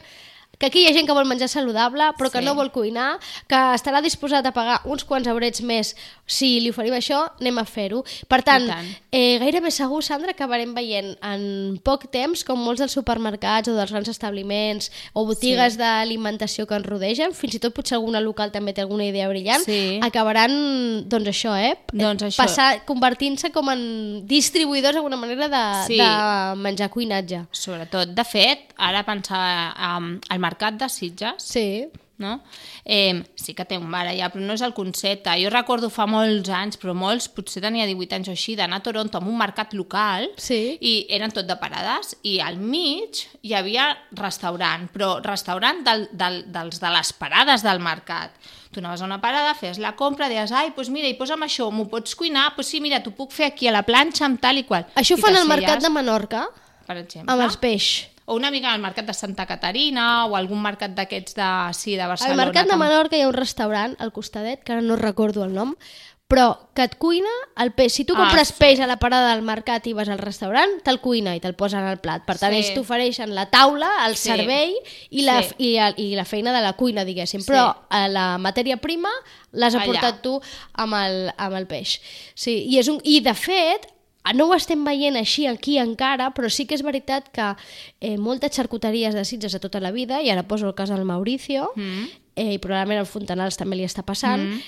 que 0.62 0.68
aquí 0.70 0.84
hi 0.84 0.88
ha 0.92 0.94
gent 0.94 1.08
que 1.10 1.14
vol 1.18 1.26
menjar 1.26 1.50
saludable, 1.50 2.12
però 2.20 2.30
que 2.30 2.38
Sí. 2.40 2.46
no 2.46 2.54
vol 2.54 2.70
cuinar, 2.72 3.18
que 3.50 3.58
estarà 3.74 4.00
disposat 4.06 4.46
a 4.46 4.52
pagar 4.54 4.82
uns 4.86 5.04
quants 5.04 5.26
eurets 5.28 5.64
més 5.66 5.96
si 6.30 6.60
li 6.62 6.70
oferim 6.70 6.94
això, 6.94 7.18
anem 7.42 7.58
a 7.58 7.66
fer-ho. 7.66 8.04
Per 8.30 8.40
tant, 8.46 8.64
I 8.64 8.68
tant. 8.70 8.86
eh, 9.12 9.40
gairebé 9.42 9.72
segur, 9.72 10.04
Sandra, 10.06 10.32
acabarem 10.32 10.74
veient 10.78 11.18
en 11.26 11.80
poc 11.84 12.06
temps 12.12 12.44
com 12.46 12.60
molts 12.62 12.80
dels 12.80 12.94
supermercats 12.94 13.68
o 13.68 13.74
dels 13.74 13.90
grans 13.92 14.08
establiments 14.08 14.92
o 15.14 15.26
botigues 15.26 15.74
sí. 15.74 15.80
d'alimentació 15.80 16.68
que 16.68 16.76
ens 16.78 16.86
rodegen, 16.86 17.34
fins 17.34 17.56
i 17.56 17.60
tot 17.60 17.74
potser 17.74 17.96
alguna 17.98 18.22
local 18.22 18.52
també 18.52 18.72
té 18.72 18.82
alguna 18.86 19.06
idea 19.10 19.28
brillant, 19.28 19.66
Sí. 19.66 20.00
acabaran, 20.02 21.10
doncs 21.10 21.28
això, 21.28 21.56
eh? 21.58 21.76
Doncs 21.92 22.22
això. 22.30 22.38
Passar, 22.46 22.86
convertint-se 22.86 23.50
com 23.52 23.68
en 23.74 24.26
distribuïdors 24.28 24.94
d'alguna 24.94 25.18
manera 25.18 25.48
de, 25.50 25.64
Sí. 25.88 25.98
de 25.98 26.56
menjar 26.56 26.90
cuinatge. 26.92 27.48
Sobretot, 27.52 28.10
de 28.14 28.24
fet, 28.24 28.60
ara 28.78 29.04
pensava 29.04 29.98
um, 29.98 30.20
al 30.30 30.40
mercat 30.40 30.51
de 30.60 30.90
Sitges, 30.90 31.44
Sí. 31.44 31.88
no? 32.18 32.44
Eh, 32.86 33.24
sí 33.36 33.56
que 33.56 33.66
té 33.66 33.78
un 33.80 33.90
bar 33.90 34.06
allà, 34.06 34.28
però 34.32 34.42
no 34.46 34.54
és 34.54 34.62
el 34.62 34.74
concepte. 34.76 35.32
Jo 35.42 35.50
recordo 35.50 35.90
fa 35.90 36.06
molts 36.06 36.50
anys, 36.50 36.78
però 36.78 36.94
molts, 36.94 37.28
potser 37.30 37.62
tenia 37.64 37.88
18 37.88 38.14
anys 38.14 38.28
o 38.28 38.32
així, 38.32 38.56
d'anar 38.56 38.78
a 38.78 38.84
Toronto 38.84 39.18
amb 39.18 39.28
un 39.28 39.38
mercat 39.40 39.74
local 39.74 40.30
Sí. 40.38 40.78
i 40.80 41.08
eren 41.10 41.32
tot 41.32 41.48
de 41.48 41.56
parades 41.56 42.16
i 42.22 42.40
al 42.40 42.58
mig 42.58 43.24
hi 43.42 43.54
havia 43.56 43.98
restaurant, 44.12 44.88
però 44.94 45.20
restaurant 45.24 45.84
del, 45.84 46.10
del, 46.12 46.44
dels 46.52 46.80
de 46.80 46.90
les 46.90 47.12
parades 47.14 47.64
del 47.64 47.80
mercat. 47.80 48.32
Tu 48.72 48.80
anaves 48.80 49.02
a 49.02 49.06
una 49.06 49.20
parada, 49.20 49.56
feies 49.56 49.80
la 49.80 49.96
compra, 49.96 50.30
deies, 50.30 50.52
ai, 50.52 50.70
doncs 50.76 50.90
mira, 50.90 51.08
i 51.08 51.16
posa'm 51.16 51.42
això, 51.44 51.72
m'ho 51.72 51.90
pots 51.90 52.14
cuinar? 52.16 52.54
Doncs 52.56 52.68
sí, 52.70 52.80
mira, 52.80 53.02
t'ho 53.02 53.12
puc 53.12 53.32
fer 53.32 53.48
aquí 53.48 53.68
a 53.68 53.72
la 53.72 53.82
planxa 53.84 54.26
amb 54.26 54.40
tal 54.40 54.58
i 54.60 54.64
qual. 54.64 54.86
Això 54.96 55.18
I 55.18 55.22
fan 55.22 55.36
al 55.36 55.48
mercat 55.48 55.82
de 55.82 55.90
Menorca, 55.90 56.46
Per 56.86 56.98
exemple. 56.98 57.34
amb 57.34 57.42
els 57.42 57.58
peix. 57.58 58.08
O 58.26 58.36
una 58.36 58.52
mica 58.52 58.72
al 58.74 58.80
mercat 58.82 59.06
de 59.06 59.14
Santa 59.14 59.46
Caterina 59.46 60.26
o 60.28 60.36
algun 60.38 60.62
mercat 60.62 60.94
d'aquests 60.96 61.36
de, 61.36 61.50
sí, 61.74 61.96
de 61.98 62.06
Barcelona. 62.08 62.38
Al 62.38 62.46
mercat 62.48 62.70
de 62.70 62.78
Menorca 62.78 63.18
hi 63.18 63.22
ha 63.26 63.28
un 63.28 63.34
restaurant 63.34 63.96
al 64.00 64.14
costadet, 64.14 64.64
que 64.64 64.74
ara 64.74 64.82
no 64.82 64.96
recordo 64.96 65.44
el 65.44 65.54
nom, 65.54 65.76
però 66.32 66.70
que 66.74 66.86
et 66.88 66.94
cuina 66.96 67.32
el 67.60 67.74
peix. 67.76 67.92
Si 67.92 68.06
tu 68.06 68.14
Ah, 68.16 68.20
compres 68.22 68.54
sí. 68.54 68.56
peix 68.58 68.80
a 68.80 68.88
la 68.88 68.96
parada 69.02 69.34
del 69.34 69.42
mercat 69.44 69.86
i 69.88 69.92
vas 69.92 70.08
al 70.08 70.18
restaurant, 70.22 70.78
te'l 70.86 71.02
cuina 71.04 71.34
i 71.36 71.42
te'l 71.44 71.56
posen 71.60 71.84
al 71.84 72.00
plat. 72.00 72.24
Per 72.24 72.38
tant, 72.40 72.54
Sí. 72.54 72.60
ells 72.62 72.74
t'ofereixen 72.74 73.36
la 73.36 73.50
taula, 73.50 73.90
el 74.08 74.16
Sí. 74.16 74.30
servei 74.30 74.74
i 75.10 75.24
la, 75.24 75.42
Sí. 75.44 75.56
i, 75.58 75.74
la, 75.76 75.90
i 75.98 76.16
la 76.16 76.24
feina 76.24 76.54
de 76.54 76.62
la 76.62 76.72
cuina, 76.74 77.04
diguéssim. 77.04 77.42
Sí. 77.42 77.52
Però 77.52 77.76
a 77.90 78.08
la 78.08 78.38
matèria 78.38 78.78
prima 78.78 79.10
l'has 79.52 79.76
aportat 79.76 80.22
tu 80.22 80.40
amb 80.74 80.94
el, 80.94 81.34
amb 81.36 81.56
el 81.56 81.68
peix. 81.68 82.00
Sí, 82.34 82.64
i, 82.70 82.78
és 82.80 82.88
un, 82.88 83.02
I, 83.04 83.20
de 83.20 83.34
fet, 83.34 83.88
no 84.36 84.48
ho 84.48 84.54
estem 84.56 84.84
veient 84.86 85.16
així 85.18 85.48
aquí 85.50 85.78
encara, 85.82 86.30
però 86.36 86.50
sí 86.50 86.68
que 86.70 86.76
és 86.78 86.84
veritat 86.86 87.30
que 87.34 87.48
eh, 88.00 88.18
moltes 88.18 88.54
xarcuteries 88.56 89.16
de 89.18 89.26
Sitges 89.26 89.52
de 89.54 89.60
tota 89.60 89.80
la 89.82 89.92
vida, 89.92 90.22
i 90.22 90.30
ara 90.30 90.44
poso 90.48 90.68
el 90.68 90.76
cas 90.76 90.90
del 90.94 91.06
Mauricio, 91.06 91.72
Mm. 91.76 92.06
eh, 92.36 92.54
i 92.54 92.60
probablement 92.60 93.00
al 93.02 93.10
Fontanals 93.10 93.58
també 93.58 93.76
li 93.76 93.84
està 93.84 94.04
passant, 94.06 94.42
mm. 94.42 94.62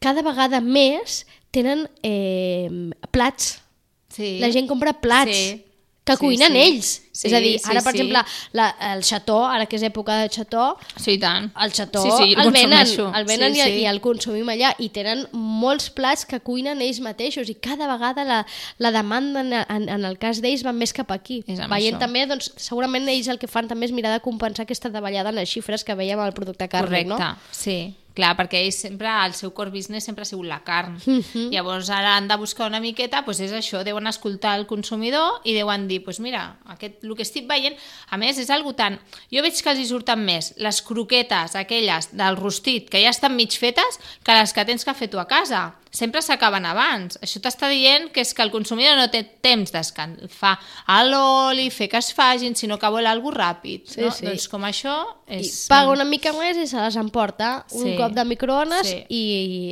cada 0.00 0.22
vegada 0.22 0.60
més 0.60 1.26
tenen 1.52 1.88
eh, 2.02 2.70
plats. 3.10 3.60
Sí. 4.08 4.38
La 4.40 4.50
gent 4.50 4.66
compra 4.68 4.92
plats. 5.00 5.36
Sí. 5.36 5.64
que 6.04 6.12
Sí, 6.12 6.18
cuinen 6.20 6.52
sí. 6.52 6.58
ells. 6.58 7.02
Sí, 7.14 7.28
és 7.28 7.32
a 7.32 7.38
dir, 7.38 7.52
sí, 7.62 7.68
ara, 7.70 7.78
per 7.84 7.92
sí. 7.94 8.00
exemple, 8.00 8.24
la, 8.58 8.64
el 8.90 9.04
xató, 9.06 9.36
ara 9.46 9.68
que 9.70 9.78
és 9.78 9.84
època 9.86 10.16
de 10.18 10.28
xató, 10.34 10.64
Sí, 10.98 11.14
tant. 11.22 11.52
el 11.62 11.70
xató 11.72 12.02
sí, 12.02 12.10
sí, 12.10 12.32
el 12.34 12.50
venen, 12.50 12.72
consumeixo. 12.74 13.06
el 13.14 13.24
venen 13.28 13.54
sí, 13.54 13.60
i, 13.60 13.62
sí. 13.62 13.78
i 13.84 13.86
el 13.86 14.00
consumim 14.02 14.50
allà 14.50 14.72
i 14.82 14.88
tenen 14.90 15.22
molts 15.32 15.92
plats 15.94 16.26
que 16.26 16.40
cuinen 16.42 16.82
ells 16.82 16.98
mateixos 16.98 17.48
i 17.48 17.54
cada 17.54 17.86
vegada 17.86 18.24
la, 18.26 18.40
la 18.82 18.90
demanda 18.90 19.46
en, 19.46 19.52
en, 19.62 19.88
en 19.94 20.04
el 20.10 20.18
cas 20.18 20.42
d'ells 20.42 20.66
va 20.66 20.74
més 20.74 20.92
cap 20.92 21.14
aquí. 21.14 21.44
Veient 21.46 21.94
això. 21.94 22.02
també, 22.02 22.26
doncs, 22.26 22.50
segurament 22.58 23.06
ells 23.08 23.30
el 23.30 23.38
que 23.38 23.46
fan 23.46 23.70
també 23.70 23.86
és 23.86 23.94
mirar 23.94 24.10
de 24.18 24.20
compensar 24.24 24.66
aquesta 24.66 24.90
davallada 24.90 25.30
en 25.30 25.36
les 25.38 25.48
xifres 25.54 25.84
que 25.86 25.94
veiem 25.94 26.18
al 26.18 26.34
producte 26.34 26.66
càrrec, 26.66 27.06
Correcte, 27.06 27.28
no? 27.30 27.36
sí. 27.54 27.78
Clar, 28.14 28.36
perquè 28.38 28.60
ells 28.62 28.76
sempre, 28.78 29.08
el 29.26 29.32
seu 29.34 29.50
core 29.50 29.72
business 29.74 30.04
sempre 30.06 30.22
ha 30.22 30.28
sigut 30.28 30.46
la 30.46 30.60
carn. 30.62 31.00
Mhm. 31.04 31.48
Llavors 31.50 31.88
ara 31.90 32.12
han 32.16 32.28
de 32.28 32.36
buscar 32.38 32.68
una 32.68 32.78
miqueta, 32.78 33.24
doncs 33.26 33.40
és 33.42 33.50
això, 33.52 33.82
deuen 33.82 34.06
escoltar 34.06 34.52
el 34.56 34.68
consumidor 34.70 35.40
i 35.42 35.52
deuen 35.56 35.88
dir, 35.88 35.98
doncs 36.04 36.20
mira, 36.22 36.44
aquest, 36.76 37.02
el 37.04 37.14
que 37.16 37.22
estic 37.26 37.46
veient, 37.50 37.76
a 38.10 38.16
més 38.20 38.38
és 38.42 38.50
algo 38.50 38.72
tan... 38.74 38.98
Jo 39.32 39.44
veig 39.44 39.60
que 39.62 39.70
els 39.70 39.80
hi 39.80 39.86
surten 39.92 40.24
més 40.24 40.52
les 40.56 40.82
croquetes, 40.82 41.54
aquelles 41.56 42.10
del 42.16 42.36
rostit, 42.40 42.88
que 42.90 43.02
ja 43.04 43.12
estan 43.14 43.36
mig 43.36 43.54
fetes, 43.60 44.00
que 44.24 44.34
les 44.34 44.52
que 44.56 44.64
tens 44.64 44.84
que 44.84 44.94
fer 44.94 45.10
tu 45.12 45.20
a 45.20 45.28
casa. 45.28 45.74
Sempre 45.94 46.24
s'acaben 46.26 46.64
abans. 46.66 47.20
Això 47.22 47.38
t'està 47.38 47.68
dient 47.70 48.08
que 48.10 48.24
és 48.24 48.32
que 48.34 48.42
el 48.42 48.50
consumidor 48.50 48.96
no 48.98 49.04
té 49.12 49.20
temps 49.22 49.70
d'escalfar 49.70 50.56
a 50.90 50.96
l'oli, 51.06 51.68
fer 51.70 51.86
que 51.92 52.00
es 52.02 52.08
fagin, 52.16 52.56
sinó 52.58 52.80
que 52.82 52.90
vol 52.90 53.06
alguna 53.06 53.36
ràpid. 53.38 53.84
Sí, 53.92 54.00
no? 54.02 54.10
sí. 54.10 54.26
Doncs 54.26 54.48
com 54.50 54.66
això 54.66 54.96
I 55.28 55.38
és... 55.44 55.52
paga 55.70 55.92
una 55.94 56.04
mica 56.08 56.32
més 56.34 56.58
i 56.58 56.66
se 56.66 56.80
les 56.82 56.96
emporta 56.98 57.64
un 57.70 57.84
Sí, 57.86 57.94
cop 58.00 58.10
de 58.16 58.24
microones 58.26 58.88
sí. 58.90 58.98
i 59.08 59.22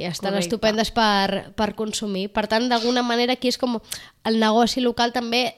estan 0.06 0.30
Correcte. 0.30 0.46
estupendes 0.46 0.92
per, 0.94 1.50
per 1.58 1.72
consumir. 1.74 2.28
Per 2.30 2.46
tant, 2.46 2.68
d'alguna 2.70 3.02
manera 3.02 3.34
aquí 3.34 3.50
és 3.50 3.58
com 3.58 3.80
el 4.22 4.38
negoci 4.38 4.80
local 4.80 5.10
també 5.12 5.48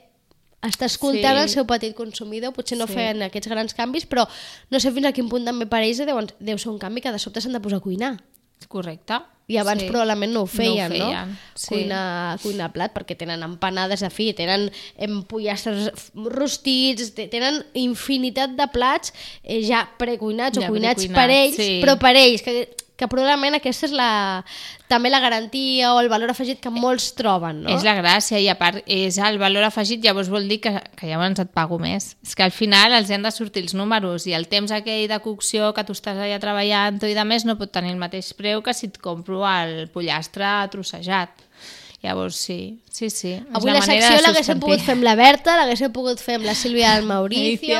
està 0.64 0.86
escoltant 0.86 1.36
Sí. 1.36 1.42
el 1.42 1.48
seu 1.48 1.66
petit 1.66 1.94
consumidor, 1.94 2.52
potser 2.52 2.78
no 2.78 2.86
Sí. 2.86 2.94
feien 2.94 3.22
aquests 3.22 3.48
grans 3.48 3.74
canvis, 3.74 4.06
però 4.08 4.26
no 4.70 4.80
sé 4.80 4.90
fins 4.92 5.06
a 5.06 5.12
quin 5.12 5.28
punt 5.28 5.44
també 5.44 5.66
per 5.66 5.82
ells 5.82 5.98
deu, 5.98 6.18
deu 6.40 6.58
ser 6.58 6.70
un 6.70 6.78
canvi 6.78 7.00
que 7.00 7.12
de 7.12 7.18
sobte 7.18 7.40
s'han 7.40 7.52
de 7.52 7.60
posar 7.60 7.78
a 7.78 7.80
cuinar. 7.82 8.22
Correcte. 8.68 9.20
I 9.46 9.58
abans 9.60 9.82
Sí. 9.82 9.88
probablement 9.90 10.32
no 10.32 10.42
ho 10.42 10.46
feien, 10.46 10.88
no? 10.88 11.04
feien, 11.10 11.34
sí. 11.54 11.66
Cuinar, 11.68 12.38
cuinar 12.40 12.70
plat, 12.72 12.94
perquè 12.94 13.12
tenen 13.16 13.42
empanades 13.44 14.00
de 14.00 14.08
fi, 14.08 14.30
tenen 14.32 14.70
pollastres 15.28 15.90
rostits, 16.14 17.12
te- 17.14 17.28
tenen 17.28 17.60
infinitat 17.74 18.56
de 18.56 18.68
plats 18.72 19.12
eh, 19.42 19.60
ja 19.66 19.84
precuinats 20.00 20.58
Ja 20.58 20.68
o 20.68 20.72
cuinats 20.72 21.06
per 21.12 21.28
ells, 21.30 21.56
sí. 21.60 21.76
però 21.84 21.98
per 22.00 22.14
ells, 22.16 22.42
que, 22.44 22.70
que 22.94 23.08
probablement 23.10 23.56
aquesta 23.58 23.88
és 23.88 23.92
la, 23.96 24.44
també 24.86 25.10
la 25.10 25.18
garantia 25.18 25.88
o 25.96 25.98
el 25.98 26.06
valor 26.12 26.30
afegit 26.30 26.60
que 26.62 26.70
molts 26.70 27.08
troben, 27.18 27.64
no? 27.64 27.72
És 27.74 27.82
la 27.82 27.96
gràcia 27.98 28.38
i 28.38 28.46
a 28.52 28.54
part 28.54 28.84
és 28.86 29.16
el 29.18 29.40
valor 29.42 29.66
afegit, 29.66 29.98
llavors 30.04 30.28
vol 30.30 30.46
dir 30.46 30.60
que, 30.62 30.70
que 30.94 31.08
llavors 31.10 31.40
et 31.42 31.50
pago 31.50 31.80
més. 31.82 32.12
És 32.22 32.36
que 32.38 32.44
al 32.46 32.52
final 32.54 32.94
els 32.94 33.10
han 33.10 33.26
de 33.26 33.32
sortir 33.34 33.64
els 33.64 33.74
números 33.74 34.28
i 34.30 34.36
el 34.38 34.46
temps 34.46 34.70
aquell 34.70 35.08
de 35.10 35.18
cocció 35.24 35.72
que 35.74 35.82
tu 35.88 35.96
estàs 35.96 36.20
allà 36.22 36.38
treballant 36.38 37.02
i 37.02 37.16
de 37.18 37.24
més 37.26 37.42
no 37.48 37.56
pot 37.58 37.72
tenir 37.74 37.90
el 37.96 37.98
mateix 37.98 38.30
preu 38.38 38.62
que 38.62 38.72
si 38.78 38.86
et 38.92 39.00
compro 39.02 39.33
el 39.42 39.88
pollastre 39.90 40.52
trossejat. 40.70 41.42
Llavors 42.04 42.36
sí, 42.36 42.82
sí, 42.90 43.08
sí. 43.08 43.32
Avui 43.56 43.72
la, 43.72 43.80
manera 43.80 44.10
secció 44.10 44.24
l'haguéssim 44.26 44.58
pogut 44.60 44.82
fer 44.84 44.92
amb 44.92 45.06
la 45.06 45.14
Berta, 45.16 45.54
l'haguéssim 45.56 45.92
pogut 45.94 46.20
fer 46.20 46.34
amb 46.36 46.44
la 46.44 46.52
Sílvia 46.52 46.90
del 46.98 47.06
Mauricio, 47.08 47.78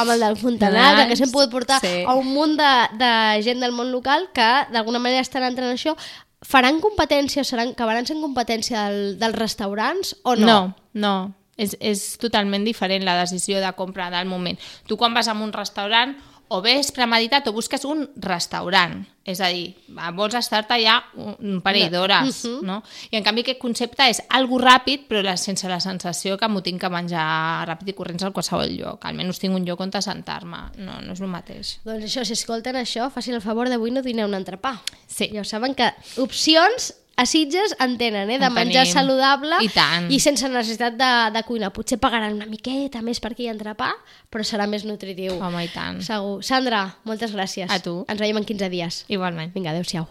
amb 0.00 0.12
el 0.14 0.24
del 0.24 0.38
Fontanals, 0.40 1.02
l'haguéssim 1.02 1.28
pogut 1.34 1.52
portar 1.52 1.82
sí. 1.84 1.98
a 2.08 2.14
un 2.16 2.30
munt 2.32 2.56
de, 2.56 2.70
de 2.96 3.10
gent 3.44 3.60
del 3.60 3.76
món 3.76 3.92
local 3.92 4.30
que 4.32 4.46
d'alguna 4.72 5.02
manera 5.04 5.20
estan 5.20 5.44
entrant 5.44 5.68
en 5.68 5.76
això. 5.76 5.92
Faran 6.40 6.80
competència, 6.80 7.44
seran, 7.44 7.74
acabaran 7.76 8.08
sent 8.08 8.24
competència 8.24 8.86
del, 8.88 9.18
dels 9.20 9.36
restaurants 9.36 10.14
o 10.24 10.38
no? 10.40 10.48
No, 10.48 10.58
no. 10.96 11.16
És, 11.60 11.76
és 11.80 12.06
totalment 12.20 12.64
diferent 12.64 13.04
la 13.04 13.18
decisió 13.20 13.60
de 13.60 13.74
compra 13.76 14.08
del 14.12 14.24
moment. 14.28 14.56
Tu 14.88 14.96
quan 14.96 15.12
vas 15.12 15.28
a 15.28 15.36
un 15.36 15.52
restaurant 15.52 16.16
o 16.48 16.60
bé 16.62 16.76
és 16.78 16.92
premeditat 16.94 17.46
o 17.48 17.52
busques 17.52 17.84
un 17.84 18.04
restaurant. 18.22 19.04
És 19.26 19.40
a 19.42 19.48
dir, 19.50 19.72
vols 20.14 20.36
estar-te 20.38 20.76
allà 20.76 21.00
un, 21.18 21.60
parell 21.60 21.90
d'hores, 21.90 22.44
Mhm. 22.44 22.60
no? 22.64 22.82
I 23.10 23.16
en 23.18 23.24
canvi 23.24 23.40
aquest 23.42 23.58
concepte 23.58 24.06
és 24.08 24.22
algo 24.28 24.60
ràpid 24.60 25.08
però 25.08 25.22
la, 25.22 25.36
sense 25.36 25.66
la 25.68 25.80
sensació 25.80 26.36
que 26.38 26.46
m'ho 26.48 26.62
tinc 26.62 26.80
que 26.80 26.88
menjar 26.88 27.66
ràpid 27.66 27.88
i 27.88 27.92
corrents 27.92 28.22
a 28.22 28.30
qualsevol 28.30 28.70
lloc. 28.78 29.04
Almenys 29.04 29.40
tinc 29.40 29.54
un 29.56 29.64
lloc 29.66 29.80
on 29.80 29.90
assentar-me. 29.92 30.58
No, 30.78 31.00
no 31.00 31.12
és 31.12 31.20
el 31.20 31.26
mateix. 31.26 31.80
Doncs 31.84 32.04
això, 32.04 32.24
si 32.24 32.34
escolten 32.34 32.76
això, 32.76 33.10
facin 33.10 33.34
el 33.34 33.40
favor 33.42 33.68
d'avui 33.68 33.90
no 33.90 34.02
dineu 34.02 34.28
un 34.28 34.34
entrepà. 34.34 34.80
Sí. 35.08 35.30
Ja 35.32 35.40
ho 35.40 35.44
saben 35.44 35.74
que 35.74 35.92
opcions 36.18 36.94
a 37.16 37.24
Sitges 37.26 37.74
en 37.80 37.96
tenen, 37.98 38.28
eh? 38.30 38.38
de 38.38 38.46
En 38.46 38.52
menjar 38.54 38.84
tenim. 38.84 38.92
saludable 38.92 39.56
I 39.64 39.68
tant. 39.72 40.10
i 40.12 40.18
sense 40.20 40.48
necessitat 40.52 40.96
de, 41.00 41.10
de 41.32 41.42
cuinar. 41.48 41.72
Potser 41.72 41.98
pagaran 41.98 42.36
una 42.36 42.46
miqueta 42.46 43.02
més 43.02 43.20
per 43.20 43.32
aquí 43.32 43.48
entrepà, 43.50 43.92
però 44.30 44.44
serà 44.44 44.66
més 44.68 44.84
nutritiu. 44.84 45.38
Home, 45.40 45.64
i 45.64 45.72
tant. 45.72 46.00
Segur. 46.04 46.42
Sandra, 46.44 46.84
moltes 47.08 47.32
gràcies. 47.34 47.70
A 47.72 47.80
tu. 47.80 48.04
Ens 48.08 48.20
veiem 48.20 48.36
en 48.40 48.44
15 48.44 48.70
dies. 48.72 49.04
Igualment. 49.08 49.52
Vinga, 49.56 49.72
adeu-siau. 49.74 50.06